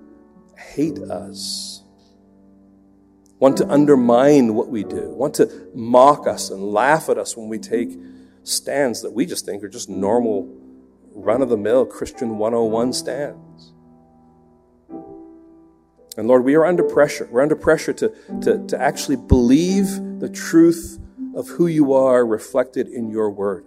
[0.57, 1.82] hate us,
[3.38, 7.48] want to undermine what we do, want to mock us and laugh at us when
[7.48, 7.98] we take
[8.43, 10.49] stands that we just think are just normal,
[11.14, 13.72] run of the mill Christian 101 stands.
[16.16, 17.28] And Lord, we are under pressure.
[17.30, 18.12] We're under pressure to,
[18.43, 19.86] to, to actually believe
[20.20, 20.99] the truth
[21.34, 23.64] of who you are reflected in your word.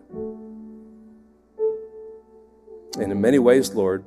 [3.00, 4.06] And in many ways, Lord,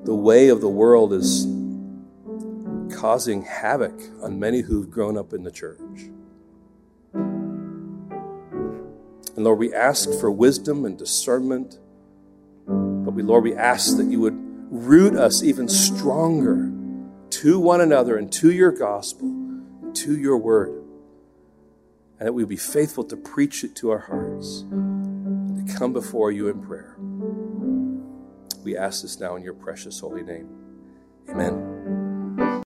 [0.00, 1.46] the way of the world is
[2.96, 5.78] causing havoc on many who've grown up in the church.
[9.38, 11.78] And Lord, we ask for wisdom and discernment.
[12.66, 16.68] But we, Lord, we ask that you would root us even stronger
[17.38, 19.32] to one another and to your gospel,
[19.94, 20.82] to your word.
[22.18, 26.32] And that we be faithful to preach it to our hearts and to come before
[26.32, 26.96] you in prayer.
[28.64, 30.48] We ask this now in your precious holy name.
[31.30, 31.77] Amen.